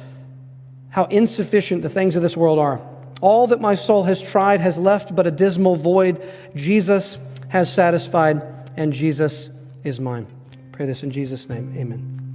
[0.90, 2.82] how insufficient the things of this world are.
[3.22, 6.22] All that my soul has tried has left but a dismal void.
[6.56, 7.18] Jesus
[7.50, 8.42] has satisfied,
[8.76, 9.50] and Jesus
[9.84, 10.28] is mine.
[10.72, 11.74] Pray this in Jesus' name.
[11.78, 12.27] Amen.